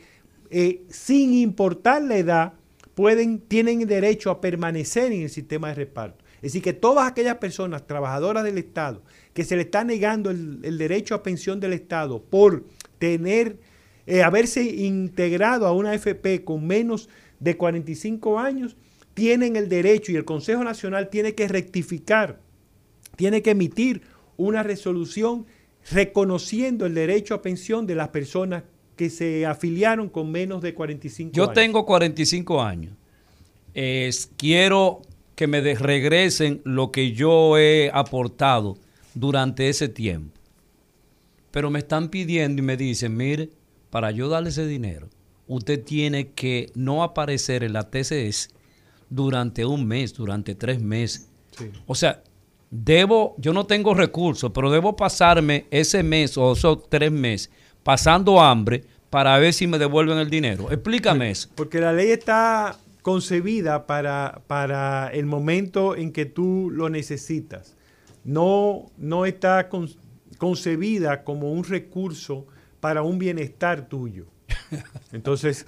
[0.50, 2.54] eh, sin importar la edad,
[2.94, 6.24] pueden, tienen derecho a permanecer en el sistema de reparto.
[6.36, 9.02] Es decir, que todas aquellas personas trabajadoras del Estado
[9.34, 12.64] que se le está negando el, el derecho a pensión del Estado por
[12.98, 13.58] tener,
[14.06, 17.08] eh, haberse integrado a una FP con menos
[17.38, 18.76] de 45 años,
[19.14, 22.40] tienen el derecho y el Consejo Nacional tiene que rectificar
[23.20, 24.00] tiene que emitir
[24.38, 25.44] una resolución
[25.92, 28.62] reconociendo el derecho a pensión de las personas
[28.96, 31.54] que se afiliaron con menos de 45 Yo años.
[31.54, 32.94] tengo 45 años.
[34.38, 35.02] Quiero
[35.34, 38.78] que me regresen lo que yo he aportado
[39.12, 40.40] durante ese tiempo.
[41.50, 43.50] Pero me están pidiendo y me dicen, mire,
[43.90, 45.10] para yo darle ese dinero,
[45.46, 48.48] usted tiene que no aparecer en la TCS
[49.10, 51.28] durante un mes, durante tres meses.
[51.86, 52.22] O sea,
[52.70, 57.50] debo, yo no tengo recursos, pero debo pasarme ese mes o esos tres meses
[57.82, 60.70] pasando hambre para ver si me devuelven el dinero.
[60.70, 61.48] Explícame eso.
[61.56, 67.74] Porque la ley está concebida para, para el momento en que tú lo necesitas.
[68.24, 69.90] No, no está con-
[70.38, 72.46] concebida como un recurso
[72.78, 74.26] para un bienestar tuyo.
[75.12, 75.64] Entonces,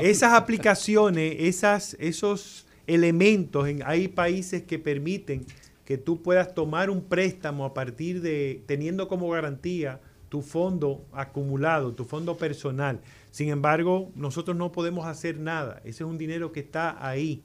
[0.00, 5.44] esas aplicaciones, esas, esos elementos, en, hay países que permiten
[5.86, 11.94] que tú puedas tomar un préstamo a partir de, teniendo como garantía tu fondo acumulado,
[11.94, 13.00] tu fondo personal.
[13.30, 15.80] Sin embargo, nosotros no podemos hacer nada.
[15.84, 17.40] Ese es un dinero que está ahí.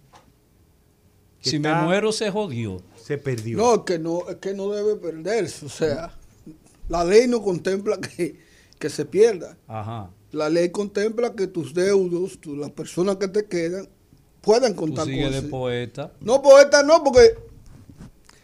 [1.40, 2.82] si me muero, se jodió.
[2.96, 3.58] Se perdió.
[3.58, 5.68] No, que no, es que no debe perderse.
[5.68, 6.12] O sea,
[6.90, 8.40] la ley no contempla que,
[8.80, 9.56] que se pierda.
[9.68, 10.10] Ajá.
[10.32, 13.88] La ley contempla que tus deudos, las personas que te quedan,
[14.42, 16.12] puedan contar con de poeta.
[16.22, 17.51] No, poeta no, porque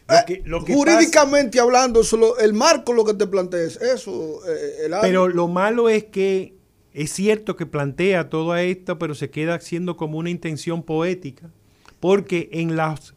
[0.10, 4.40] eh, jurídicamente hablando, solo el marco lo que te plantea es eso.
[4.48, 6.56] Eh, pero lo malo es que
[6.94, 11.52] es cierto que plantea todo esto, pero se queda siendo como una intención poética,
[12.00, 13.14] porque en las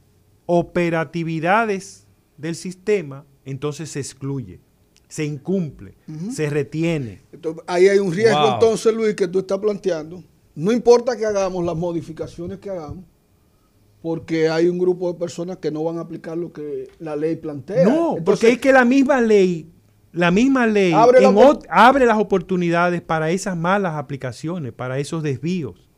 [0.47, 4.61] operatividades del sistema, entonces se excluye
[5.11, 5.95] se incumple,
[6.33, 7.21] se retiene.
[7.67, 10.23] ahí hay un riesgo entonces, Luis, que tú estás planteando.
[10.55, 13.05] No importa que hagamos las modificaciones que hagamos,
[14.03, 17.37] porque hay un grupo de personas que no van a aplicar lo que la ley
[17.37, 17.85] plantea.
[17.85, 19.69] No, porque es que la misma ley,
[20.13, 21.21] la misma ley abre,
[21.69, 25.89] abre las oportunidades para esas malas aplicaciones, para esos desvíos.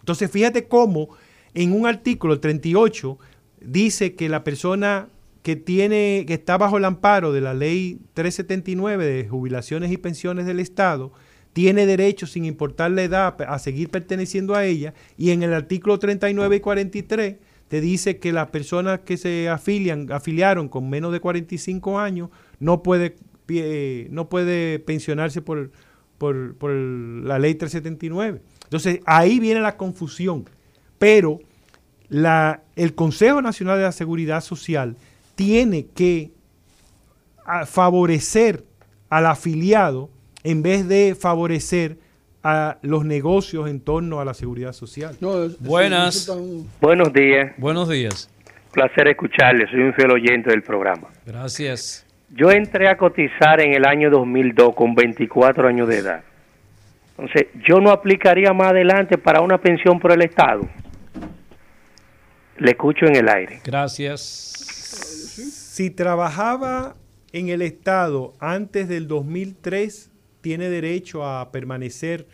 [0.00, 1.08] Entonces, fíjate cómo
[1.54, 3.18] en un artículo 38
[3.60, 5.08] dice que la persona
[5.42, 10.46] que tiene que está bajo el amparo de la ley 379 de jubilaciones y pensiones
[10.46, 11.12] del Estado
[11.52, 15.98] tiene derecho sin importar la edad a seguir perteneciendo a ella y en el artículo
[15.98, 17.36] 39 y 43
[17.68, 22.82] te dice que las personas que se afilian afiliaron con menos de 45 años no
[22.82, 23.16] puede
[24.10, 25.70] no puede pensionarse por,
[26.16, 28.40] por, por la ley 379.
[28.64, 30.48] Entonces ahí viene la confusión,
[30.98, 31.40] pero
[32.08, 34.96] la, el Consejo Nacional de la Seguridad Social
[35.34, 36.30] tiene que
[37.66, 38.64] favorecer
[39.10, 40.08] al afiliado
[40.44, 41.96] en vez de favorecer
[42.42, 45.16] a los negocios en torno a la seguridad social.
[45.60, 46.30] Buenas.
[46.80, 47.52] Buenos días.
[47.56, 48.28] Buenos días.
[48.72, 51.08] Placer escucharle, soy un fiel oyente del programa.
[51.26, 52.06] Gracias.
[52.30, 56.24] Yo entré a cotizar en el año 2002 con 24 años de edad.
[57.10, 60.62] Entonces, yo no aplicaría más adelante para una pensión por el Estado.
[62.56, 63.60] Le escucho en el aire.
[63.64, 64.52] Gracias
[65.72, 66.96] si trabajaba
[67.32, 70.11] en el Estado antes del 2003,
[70.42, 72.26] tiene derecho a permanecer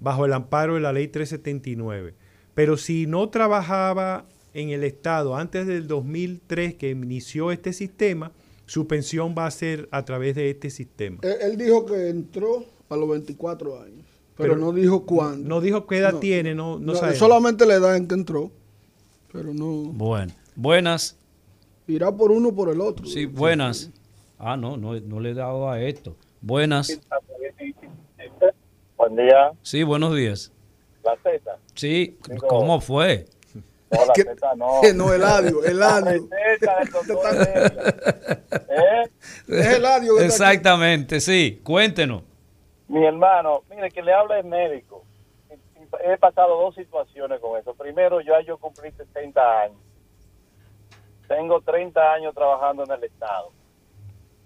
[0.00, 2.14] bajo el amparo de la ley 379.
[2.54, 8.32] Pero si no trabajaba en el Estado antes del 2003 que inició este sistema,
[8.64, 11.18] su pensión va a ser a través de este sistema.
[11.22, 14.06] Él, dijo que entró a los 24 años,
[14.36, 15.46] pero, no dijo cuándo.
[15.46, 18.50] No dijo qué edad tiene, no, no, Solamente la edad en que entró,
[19.32, 19.66] pero no.
[19.92, 21.16] Bueno, buenas
[21.86, 23.06] irá por uno o por el otro.
[23.06, 23.90] Sí, buenas.
[24.38, 26.16] Ah, no, no, no le he dado a esto.
[26.40, 27.00] Buenas.
[28.96, 29.52] Buen día.
[29.62, 30.52] Sí, buenos días.
[31.04, 31.58] La Z.
[31.74, 32.18] Sí,
[32.48, 33.26] ¿cómo fue?
[33.90, 34.80] No, la Z no.
[34.94, 36.28] no, Eladio, Eladio.
[38.68, 39.10] ¿Eh?
[39.48, 40.18] Es Eladio.
[40.20, 41.60] Exactamente, sí.
[41.62, 42.22] Cuéntenos.
[42.88, 45.04] Mi hermano, mire, que le habla el médico.
[46.04, 47.74] He pasado dos situaciones con eso.
[47.74, 49.78] Primero, yo, yo cumplí 60 años
[51.26, 53.50] tengo 30 años trabajando en el Estado.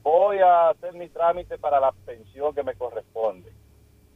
[0.03, 3.53] Voy a hacer mi trámite para la pensión que me corresponde.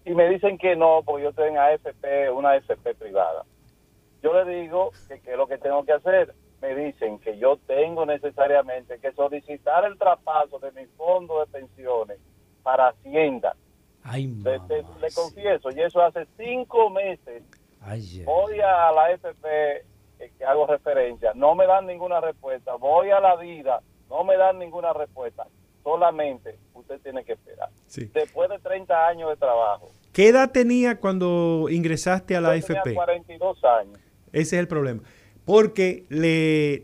[0.05, 3.45] Y me dicen que no, porque yo tengo AFP, una AFP privada.
[4.23, 6.35] Yo le digo que qué es lo que tengo que hacer.
[6.61, 12.19] Me dicen que yo tengo necesariamente que solicitar el traspaso de mi fondo de pensiones
[12.63, 13.55] para Hacienda.
[14.03, 17.43] Ay, le, le, confieso, y eso hace cinco meses.
[18.25, 19.87] voy a la AFP
[20.39, 24.59] que hago referencia, no me dan ninguna respuesta, voy a la vida, no me dan
[24.59, 25.47] ninguna respuesta,
[25.85, 27.69] solamente usted tiene que esperar.
[28.13, 29.93] Después de 30 años de trabajo.
[30.13, 32.75] ¿Qué edad tenía cuando ingresaste a la AFP?
[32.83, 33.99] Tenía 42 años.
[34.33, 35.03] Ese es el problema.
[35.45, 36.83] Porque le,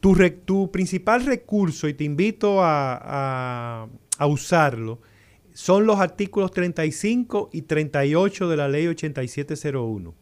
[0.00, 3.88] tu, tu principal recurso, y te invito a,
[4.18, 4.98] a usarlo,
[5.52, 10.14] son los artículos 35 y 38 de la ley 8701.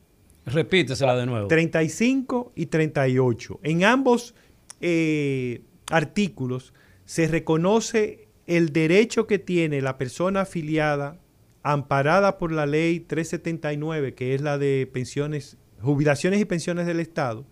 [0.47, 1.49] Repítesela de nuevo.
[1.49, 3.61] 35 y 38.
[3.63, 4.35] En ambos
[4.81, 6.73] eh, artículos
[7.07, 11.19] se reconoce el derecho que tiene la persona afiliada
[11.63, 17.45] amparada por la ley 379, que es la de pensiones, jubilaciones y pensiones del Estado,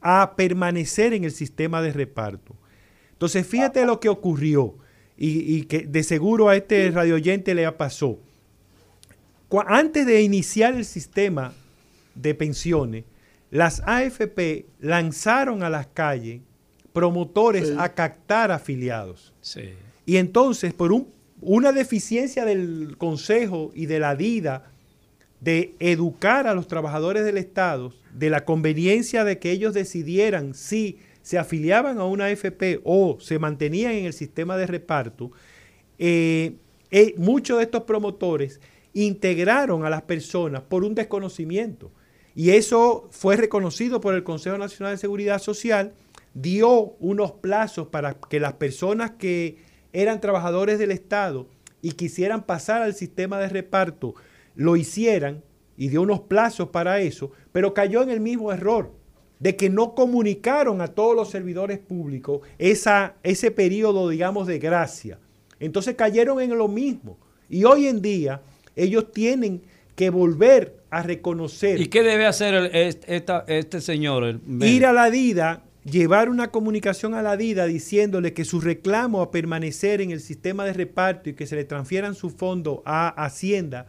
[0.00, 2.56] a permanecer en el sistema de reparto.
[3.12, 4.78] Entonces, fíjate lo que ocurrió
[5.16, 8.18] y, y que de seguro a este radio oyente le pasó.
[9.66, 11.52] Antes de iniciar el sistema
[12.14, 13.04] de pensiones,
[13.50, 16.40] las AFP lanzaron a las calles
[16.96, 19.34] promotores a captar afiliados.
[20.06, 21.08] Y entonces, por un,
[21.42, 24.70] una deficiencia del Consejo y de la DIDA
[25.42, 30.96] de educar a los trabajadores del Estado de la conveniencia de que ellos decidieran si
[31.20, 35.32] se afiliaban a una AFP o se mantenían en el sistema de reparto,
[35.98, 36.54] eh,
[36.90, 38.58] eh, muchos de estos promotores
[38.94, 41.90] integraron a las personas por un desconocimiento.
[42.34, 45.92] Y eso fue reconocido por el Consejo Nacional de Seguridad Social,
[46.36, 49.56] dio unos plazos para que las personas que
[49.94, 51.48] eran trabajadores del Estado
[51.80, 54.14] y quisieran pasar al sistema de reparto
[54.54, 55.42] lo hicieran
[55.78, 58.92] y dio unos plazos para eso, pero cayó en el mismo error
[59.38, 65.18] de que no comunicaron a todos los servidores públicos esa, ese periodo, digamos, de gracia.
[65.58, 67.18] Entonces cayeron en lo mismo.
[67.48, 68.42] Y hoy en día
[68.74, 69.62] ellos tienen
[69.94, 71.80] que volver a reconocer.
[71.80, 74.40] ¿Y qué debe hacer este señor?
[74.60, 79.30] Ir a la DIDA, llevar una comunicación a la DIDA diciéndole que su reclamo a
[79.30, 83.86] permanecer en el sistema de reparto y que se le transfieran su fondo a Hacienda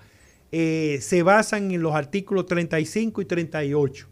[0.51, 4.07] eh, se basan en los artículos 35 y 38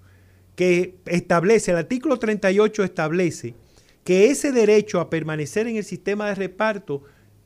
[0.55, 3.53] que establece, el artículo 38 establece
[4.03, 7.03] que ese derecho a permanecer en el sistema de reparto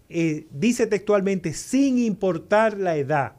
[0.07, 3.35] eh, dice textualmente sin importar la edad.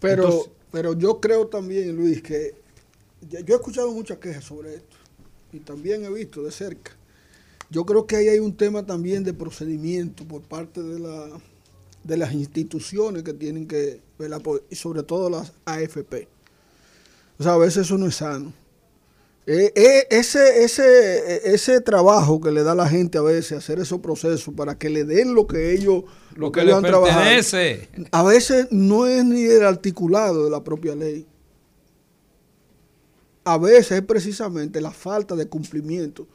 [0.00, 2.54] Pero, pero yo creo también, Luis, que
[3.20, 5.01] yo he escuchado muchas quejas sobre esto
[5.52, 6.92] y también he visto de cerca.
[7.70, 11.28] Yo creo que ahí hay un tema también de procedimiento por parte de, la,
[12.04, 16.28] de las instituciones que tienen que velar y sobre todo las AFP.
[17.38, 18.52] O sea, a veces eso no es sano.
[19.44, 24.00] Eh, eh, ese, ese, ese trabajo que le da la gente a veces, hacer esos
[24.00, 26.04] procesos para que le den lo que ellos,
[26.36, 27.88] lo, que, les pertenece.
[28.12, 31.26] a veces no es ni el articulado de la propia ley.
[33.44, 36.26] A veces es precisamente la falta de cumplimiento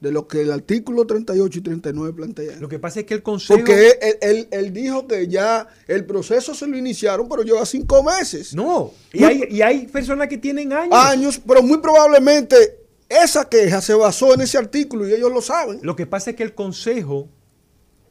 [0.00, 2.56] de lo que el artículo 38 y 39 plantea.
[2.60, 3.58] Lo que pasa es que el Consejo...
[3.58, 8.54] Porque él, dijo que ya el proceso se lo iniciaron, pero lleva cinco meses.
[8.54, 10.94] No, y, hay, y hay personas que tienen años.
[10.94, 12.78] Años, pero muy probablemente
[13.08, 15.80] esa queja se basó en ese artículo y ellos lo saben.
[15.82, 17.28] Lo que pasa es que el Consejo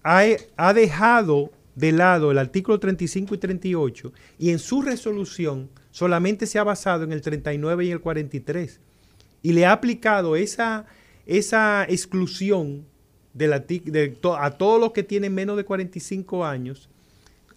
[0.04, 0.24] ha,
[0.58, 6.60] ha dejado de lado el artículo 35 y 38 y en su resolución solamente se
[6.60, 8.82] ha basado en el 39 y el 43
[9.42, 10.88] y le ha aplicado esa
[11.26, 12.86] esa exclusión
[13.34, 16.90] de la, de a todos los que tienen menos de 45 años,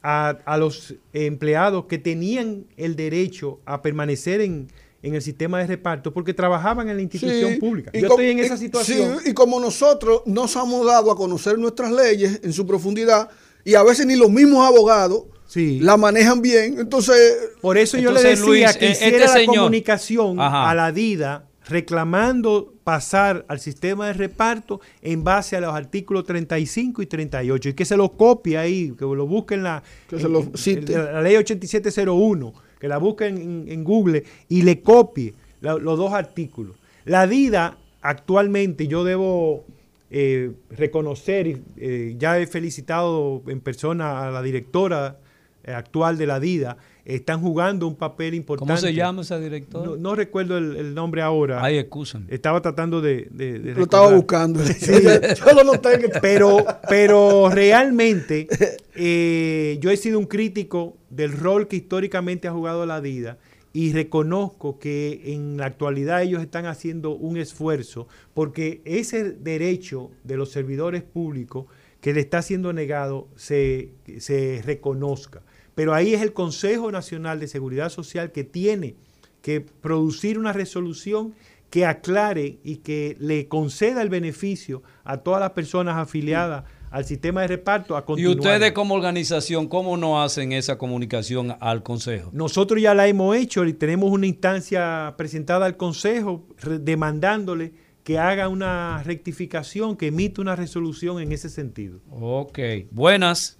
[0.02, 4.68] a, los empleados que tenían el derecho a permanecer en,
[5.02, 7.90] el sistema de reparto porque trabajaban en la institución pública.
[7.92, 9.18] Yo estoy en esa situación.
[9.24, 13.28] y como nosotros nos hemos dado a conocer nuestras leyes en su profundidad
[13.64, 15.24] y a veces ni los mismos abogados
[15.54, 17.50] la manejan bien, entonces...
[17.60, 22.74] Por eso yo le decía que e-, hiciera este la comunicación a la DIDA reclamando
[22.82, 27.84] pasar al sistema de reparto en base a los artículos 35 y 38 y que
[27.84, 33.84] se lo copie ahí, que lo busquen la, la ley 8701, que la busquen en,
[33.84, 36.76] Google y le copie los dos artículos.
[37.04, 39.64] La DIDA actualmente yo debo
[40.10, 45.27] eh, reconocer, eh, ya he felicitado en persona a la directora eh,
[45.74, 48.74] actual de la DIDA, están jugando un papel importante.
[48.74, 49.92] ¿Cómo se llama esa directora?
[49.98, 51.64] No, recuerdo el, nombre ahora.
[51.64, 52.26] Ay, excusan.
[52.28, 53.28] Estaba tratando de...
[53.74, 54.60] lo estaba buscando.
[54.64, 56.10] yo lo noté.
[56.20, 58.46] Pero, pero realmente
[58.94, 63.38] eh, yo he sido un crítico del rol que históricamente ha jugado la DIDA
[63.72, 70.36] y reconozco que en la actualidad ellos están haciendo un esfuerzo porque ese derecho de
[70.36, 71.66] los servidores públicos
[72.00, 75.42] que le está siendo negado se, se reconozca.
[75.78, 78.96] Pero ahí es el Consejo Nacional de Seguridad Social que tiene
[79.42, 81.36] que producir una resolución
[81.70, 87.42] que aclare y que le conceda el beneficio a todas las personas afiliadas al sistema
[87.42, 88.34] de reparto a continuar.
[88.34, 92.30] ¿Y ustedes como organización cómo no hacen esa comunicación al Consejo?
[92.32, 96.44] Nosotros ya la hemos hecho y tenemos una instancia presentada al Consejo
[96.80, 97.72] demandándole
[98.02, 102.00] que haga una rectificación, que emita una resolución en ese sentido.
[102.10, 102.58] Ok,
[102.90, 103.57] buenas.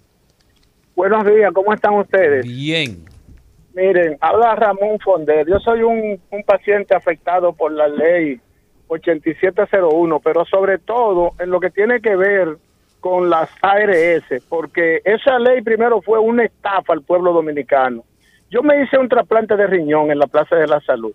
[0.99, 2.45] Buenos días, ¿cómo están ustedes?
[2.45, 3.05] Bien.
[3.73, 5.47] Miren, habla Ramón Fonder.
[5.47, 8.37] Yo soy un, paciente afectado por la ley
[8.89, 12.57] 8701, pero sobre todo en lo que tiene que ver
[12.99, 18.03] con las ARS, porque esa ley primero fue una estafa al pueblo dominicano.
[18.51, 21.13] Yo me hice un trasplante de riñón en la Plaza de la Salud.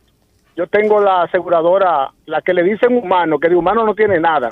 [0.56, 4.51] Yo tengo la aseguradora, la que le dicen humano, que de humano no tiene nada.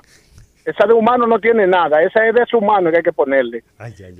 [0.64, 3.64] Esa de humano no tiene nada, esa es de su humano que hay que ponerle.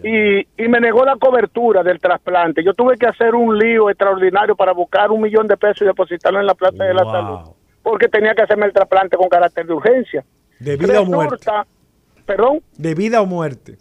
[0.03, 2.65] Y, y me negó la cobertura del trasplante.
[2.65, 6.41] Yo tuve que hacer un lío extraordinario para buscar un millón de pesos y depositarlo
[6.41, 7.39] en la Plaza de la Salud.
[7.83, 10.25] Porque tenía que hacerme el trasplante con carácter de urgencia.
[10.59, 11.51] ¿De vida o muerte?
[12.27, 12.61] ¿Perdón?
[12.77, 13.77] ¿De vida o muerte?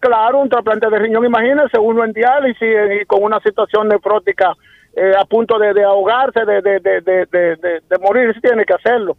[0.00, 4.54] Claro, un trasplante de riñón, imagínense, uno en diálisis eh, y con una situación nefrótica
[4.94, 9.16] eh, a punto de, de ahogarse, de, de, de, morir, tiene que hacerlo.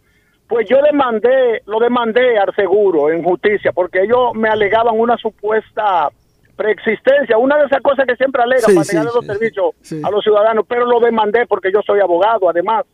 [0.48, 6.08] Pues yo demandé, lo demandé al seguro en justicia, porque ellos me alegaban una supuesta
[6.56, 10.10] preexistencia, una de esas cosas que siempre alegan Sí, para sí, negarle los servicios a
[10.10, 12.84] los ciudadanos, pero lo demandé porque yo soy abogado, además.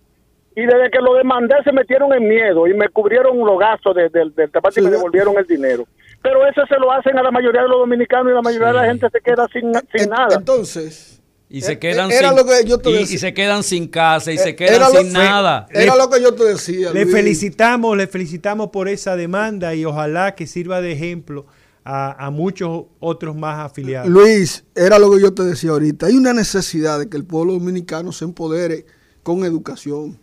[0.57, 4.09] Y desde que lo demandé se metieron en miedo y me cubrieron los gastos de-
[4.11, 5.85] del del trasplante y me devolvieron el dinero.
[6.23, 8.75] Pero eso se lo hacen a la mayoría de los dominicanos y la mayoría de
[8.75, 10.37] la gente se queda sin, sin En- nada.
[10.39, 11.14] Entonces,
[11.57, 13.15] Y se quedan era sin, lo que yo te y, decía.
[13.15, 15.67] y se quedan sin casa y eh, se quedan era lo- sin nada.
[15.71, 16.93] Era lo que yo te decía.
[16.93, 17.15] Le Luis.
[17.15, 21.47] felicitamos, le felicitamos por esa demanda y ojalá que sirva de ejemplo
[21.85, 24.09] a, a muchos otros más afiliados.
[24.11, 26.07] Luis, era lo que yo te decía ahorita.
[26.07, 28.85] Hay una necesidad de que el pueblo dominicano se empodere
[29.23, 30.19] con educación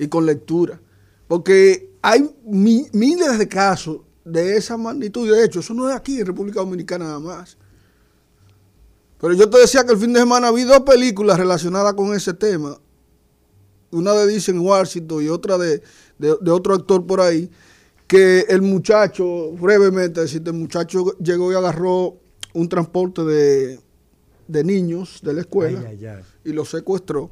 [0.00, 0.80] y con lectura.
[1.28, 5.30] Porque hay mi- miles de casos de esa magnitud.
[5.30, 7.56] De hecho, eso no es aquí en República Dominicana nada más.
[9.22, 12.34] Pero yo te decía que el fin de semana vi dos películas relacionadas con ese
[12.34, 12.76] tema.
[13.92, 15.80] Una de Dicen Washington y otra de,
[16.18, 17.50] de- de otro actor por ahí.
[18.06, 22.18] Que el muchacho, brevemente decirte, el muchacho llegó y agarró
[22.52, 23.80] un transporte de,
[24.48, 26.22] de niños de la escuela Ay, ay, ay.
[26.44, 27.30] y lo secuestró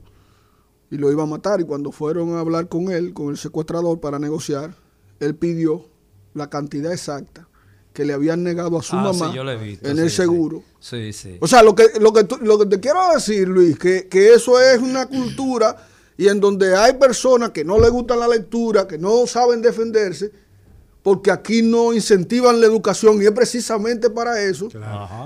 [0.91, 1.61] y lo iba a matar.
[1.61, 4.75] Y cuando fueron a hablar con él, con el secuestrador para negociar,
[5.19, 5.85] él pidió
[6.35, 7.49] la cantidad exacta
[8.01, 10.02] que le habían negado a su Ah, mamá sí, yo lo he visto, en sí,
[10.05, 10.62] el seguro.
[10.78, 11.36] Sí, sí.
[11.39, 14.59] O sea, lo que, lo que, lo que te quiero decir, Luis, que, que eso
[14.59, 15.77] es una cultura
[16.16, 20.32] y en donde hay personas que no les gusta la lectura, que no saben defenderse,
[21.02, 24.68] porque aquí no incentivan la educación y es precisamente para eso,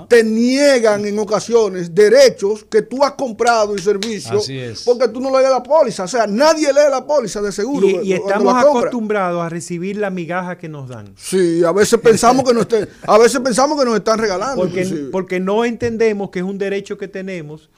[0.07, 4.49] te niegan en ocasiones derechos que tú has comprado y servicios
[4.85, 6.03] porque tú no lees la póliza.
[6.05, 7.87] O sea, nadie lee la póliza de seguro.
[7.87, 11.13] Y, estamos acostumbrados a recibir la migaja que nos dan.
[11.17, 14.61] Sí, a veces pensamos que nos estén- a veces pensamos que nos están regalando.
[14.61, 17.69] Porque, porque no entendemos que es un derecho que tenemos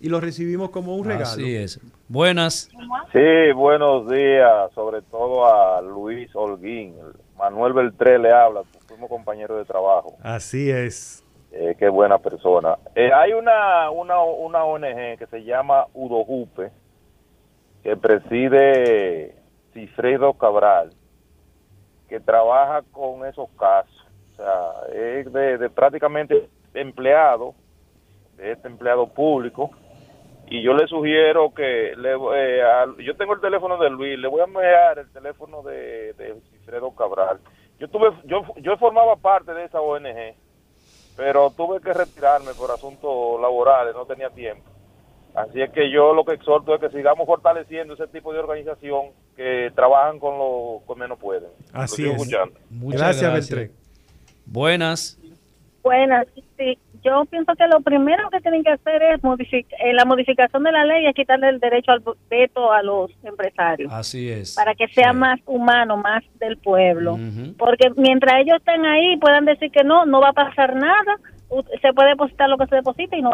[0.00, 1.26] y lo recibimos como un regalo.
[1.26, 1.80] Así es.
[2.08, 2.68] Buenas.
[3.12, 6.94] Sí, buenos días, sobre todo a Luis Holguín.
[7.42, 10.14] Manuel Beltré le habla, fuimos compañeros de trabajo.
[10.22, 11.24] Así es.
[11.50, 12.76] Eh, qué buena persona.
[12.94, 16.70] Eh, hay una, una, una ONG que se llama Udojupe,
[17.82, 19.34] que preside
[19.74, 20.92] Cifredo Cabral,
[22.08, 24.06] que trabaja con esos casos.
[24.32, 27.54] O sea, es de, de prácticamente empleado,
[28.36, 29.70] de este empleado público.
[30.46, 34.28] Y yo le sugiero que, le, eh, al- yo tengo el teléfono de Luis, le
[34.28, 37.40] voy a enviar el teléfono de, de Cifredo Cabral.
[37.78, 40.34] Yo tuve, yo, yo formaba parte de esa ONG,
[41.16, 44.64] pero tuve que retirarme por asuntos laborales, no tenía tiempo.
[45.34, 49.06] Así es que yo lo que exhorto es que sigamos fortaleciendo ese tipo de organización
[49.34, 51.48] que trabajan con los que menos pueden.
[51.72, 52.16] Así es.
[52.16, 53.32] Muchas Gracias, gracias.
[53.32, 53.70] Beltré.
[54.44, 55.18] Buenas.
[55.82, 56.26] Buenas,
[56.58, 56.78] sí.
[57.04, 60.70] Yo pienso que lo primero que tienen que hacer es modificar, en la modificación de
[60.72, 64.54] la ley es quitarle el derecho al veto a los empresarios Así es.
[64.54, 65.16] para que sea Sí.
[65.18, 67.18] más humano, más del pueblo.
[67.58, 71.16] Porque mientras ellos estén ahí puedan decir que no, no va a pasar nada,
[71.48, 73.30] u- se puede depositar lo que se deposita y no.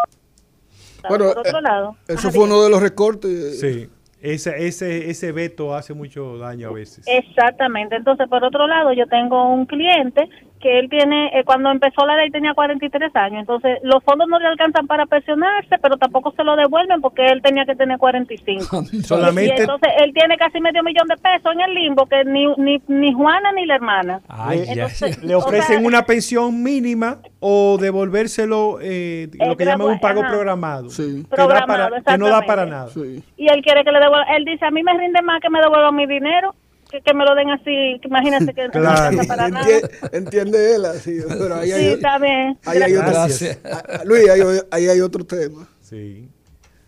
[1.08, 3.60] Bueno, Por otro eh, lado, Eso fue uno de los recortes.
[3.60, 3.88] Sí.
[4.20, 7.04] Ese, ese, ese veto hace mucho daño a veces.
[7.06, 7.94] Exactamente.
[7.94, 10.28] Entonces, por otro lado, yo tengo un cliente
[10.60, 14.38] que él tiene, eh, cuando empezó la ley tenía 43 años, entonces los fondos no
[14.38, 18.84] le alcanzan para pensionarse, pero tampoco se lo devuelven porque él tenía que tener 45.
[19.04, 22.46] Solamente- Y entonces él tiene casi medio millón de pesos en el limbo que ni,
[22.56, 24.20] ni, ni Juana ni la hermana.
[24.28, 25.26] Ay, ya, Entonces, ya.
[25.26, 30.22] Le ofrecen o sea, una pensión mínima o devolvérselo, eh, lo que llaman un pago
[30.22, 30.30] ajá.
[30.30, 30.90] programado.
[30.90, 31.24] Sí.
[31.24, 32.88] Que, da Programado, para, que no da para nada.
[32.88, 33.22] Sí.
[33.36, 35.60] Y él quiere que le devuelvan, él dice, a mí me rinde más que me
[35.60, 36.54] devuelvan mi dinero,
[36.90, 38.88] que, que me lo den así, que imagínate que no Claro.
[38.88, 39.66] alcanza para nada.
[39.66, 42.58] Enti- entiende él así, pero ahí hay, Sí, está bien.
[42.64, 43.60] ahí hay otro, Gracias.
[43.64, 44.40] Ah, Luis, ahí,
[44.70, 45.68] ahí hay otro tema.
[45.80, 46.28] Sí.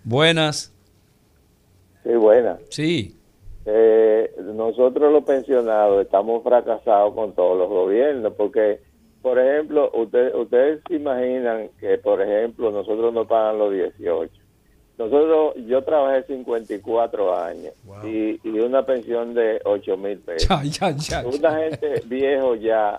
[0.05, 0.73] Buenas.
[2.03, 2.59] Sí, buena.
[2.71, 3.17] Sí.
[3.67, 8.81] Eh, nosotros los pensionados estamos fracasados con todos los gobiernos porque,
[9.21, 14.33] por ejemplo, usted, ustedes se imaginan que, por ejemplo, nosotros nos pagan los 18.
[15.01, 17.73] Nosotros, yo trabajé 54 años
[18.07, 20.47] y, y una pensión de 8 mil pesos.
[20.49, 21.27] Ya, ya, ya.
[21.27, 22.99] Una gente viejo ya,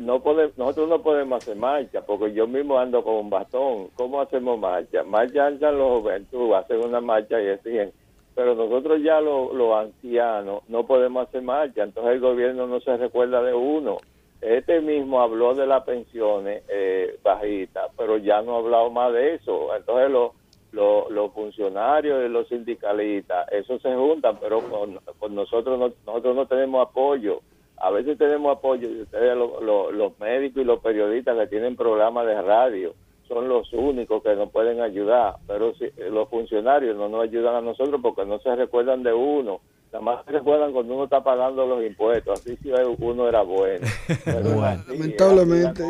[0.00, 3.88] no pode- nosotros no podemos hacer marcha porque yo mismo ando con un bastón.
[3.94, 5.04] ¿Cómo hacemos marcha?
[5.04, 7.92] Marcha andan los juventud, hacen una marcha y exigen.
[8.34, 12.96] Pero nosotros ya los, los ancianos no podemos hacer marcha, entonces el gobierno no se
[12.96, 13.98] recuerda de uno.
[14.42, 19.36] Este mismo habló de las pensiones eh, bajitas, pero ya no ha hablado más de
[19.36, 19.74] eso.
[19.74, 20.32] Entonces los
[20.76, 26.36] los los funcionarios y los sindicalistas, eso se juntan, pero con, con nosotros no, nosotros
[26.36, 27.40] no tenemos apoyo.
[27.78, 32.40] A veces tenemos apoyo de ustedes, los médicos y los periodistas que tienen programas de
[32.40, 32.94] radio.
[33.28, 37.60] Son los únicos que nos pueden ayudar, pero si, los funcionarios no nos ayudan a
[37.60, 39.60] nosotros porque no se recuerdan de uno.
[39.92, 42.38] Nada más se recuerdan cuando uno está pagando los impuestos.
[42.38, 43.86] Así si uno era bueno.
[44.24, 44.82] bueno.
[44.88, 45.84] Lamentablemente.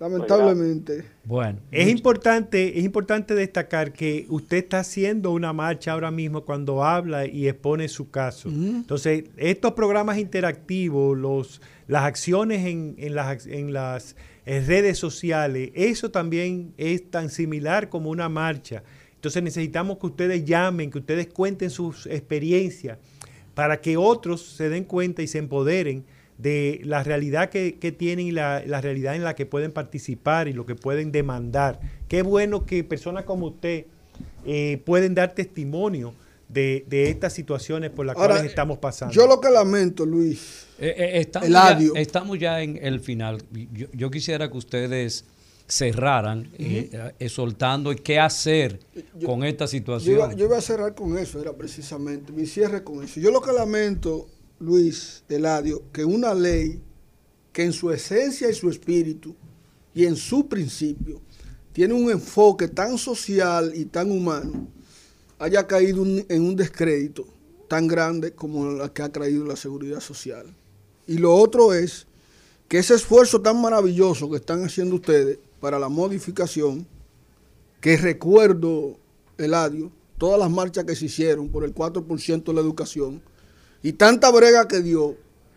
[0.00, 1.04] Lamentablemente.
[1.24, 6.82] Bueno, es importante, es importante destacar que usted está haciendo una marcha ahora mismo cuando
[6.82, 8.48] habla y expone su caso.
[8.48, 14.16] Entonces, estos programas interactivos, los, las acciones en, en, las, en las
[14.46, 18.82] redes sociales, eso también es tan similar como una marcha.
[19.16, 22.96] Entonces necesitamos que ustedes llamen, que ustedes cuenten sus experiencias
[23.52, 26.06] para que otros se den cuenta y se empoderen
[26.40, 30.64] de la realidad que, tienen y la, realidad en la que pueden participar y lo
[30.64, 31.80] que pueden demandar.
[32.08, 33.86] Qué bueno que personas como usted
[34.46, 36.14] eh, pueden dar testimonio
[36.48, 39.14] de, estas situaciones por las cuales estamos pasando.
[39.14, 43.42] Yo lo que lamento, Luis, eh, eh, estamos, ya, estamos, ya, en el final.
[43.92, 45.24] Yo, quisiera que ustedes
[45.68, 46.50] cerraran
[47.28, 48.80] soltando qué hacer
[49.24, 50.36] con esta situación.
[50.36, 53.20] Yo iba, a cerrar con eso, era precisamente mi cierre con eso.
[53.20, 54.26] Yo lo que lamento
[54.60, 56.80] Luis Eladio, que una ley
[57.52, 59.34] que en su esencia y su espíritu
[59.94, 61.20] y en su principio
[61.72, 64.68] tiene un enfoque tan social y tan humano,
[65.38, 67.26] haya caído en un descrédito
[67.68, 70.54] tan grande como la que ha traído la seguridad social.
[71.06, 72.06] Y lo otro es
[72.68, 76.86] que ese esfuerzo tan maravilloso que están haciendo ustedes para la modificación,
[77.80, 78.98] que recuerdo,
[79.38, 83.22] Eladio, todas las marchas que se hicieron por el 4% de la educación,
[83.82, 85.16] y tanta brega que dio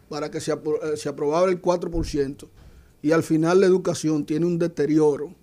[0.10, 0.58] para que se, eh,
[0.96, 2.48] se aprobara el 4%,
[3.02, 5.34] y al final la educación tiene un deterioro,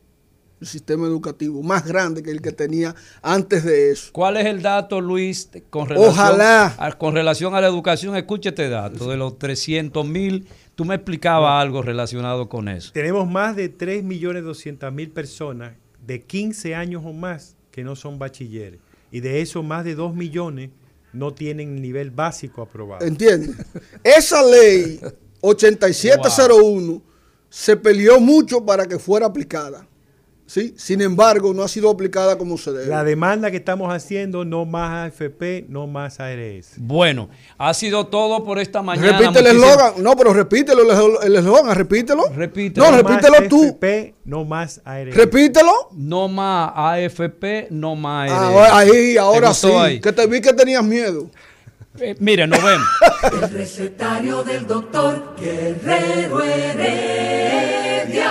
[0.60, 4.10] el sistema educativo, más grande que el que tenía antes de eso.
[4.12, 8.14] ¿Cuál es el dato, Luis, con relación, A, con relación a la educación?
[8.16, 12.92] Escuche este dato, de los 300 mil, tú me explicabas algo relacionado con eso.
[12.92, 15.72] Tenemos más de 3.200.000 personas
[16.06, 18.80] de 15 años o más que no son bachilleres,
[19.10, 20.70] y de eso más de 2 millones
[21.12, 23.04] no tienen nivel básico aprobado.
[23.04, 23.56] ¿Entiendes?
[24.02, 25.00] Esa ley
[25.40, 27.02] 8701
[27.48, 29.86] se peleó mucho para que fuera aplicada.
[30.50, 30.74] ¿Sí?
[30.76, 32.86] Sin embargo, no ha sido aplicada como se debe.
[32.86, 36.72] La demanda que estamos haciendo, no más AFP, no más ARS.
[36.76, 39.16] Bueno, ha sido todo por esta mañana.
[39.16, 40.02] Repite el eslogan.
[40.02, 40.82] No, pero repítelo
[41.22, 42.24] el eslogan, repítelo.
[42.34, 42.90] Repítelo.
[42.90, 43.62] No, repítelo tú.
[43.68, 45.14] AFP, no más ARS.
[45.14, 45.72] Repítelo.
[45.92, 48.42] No más AFP, no más ARS.
[48.42, 50.00] Ah, ahí, ahora sí.
[50.02, 51.30] Que te vi que tenías miedo.
[52.00, 52.86] Eh, mire, nos vemos.
[53.32, 58.30] el recetario del doctor Guerrero Heredia.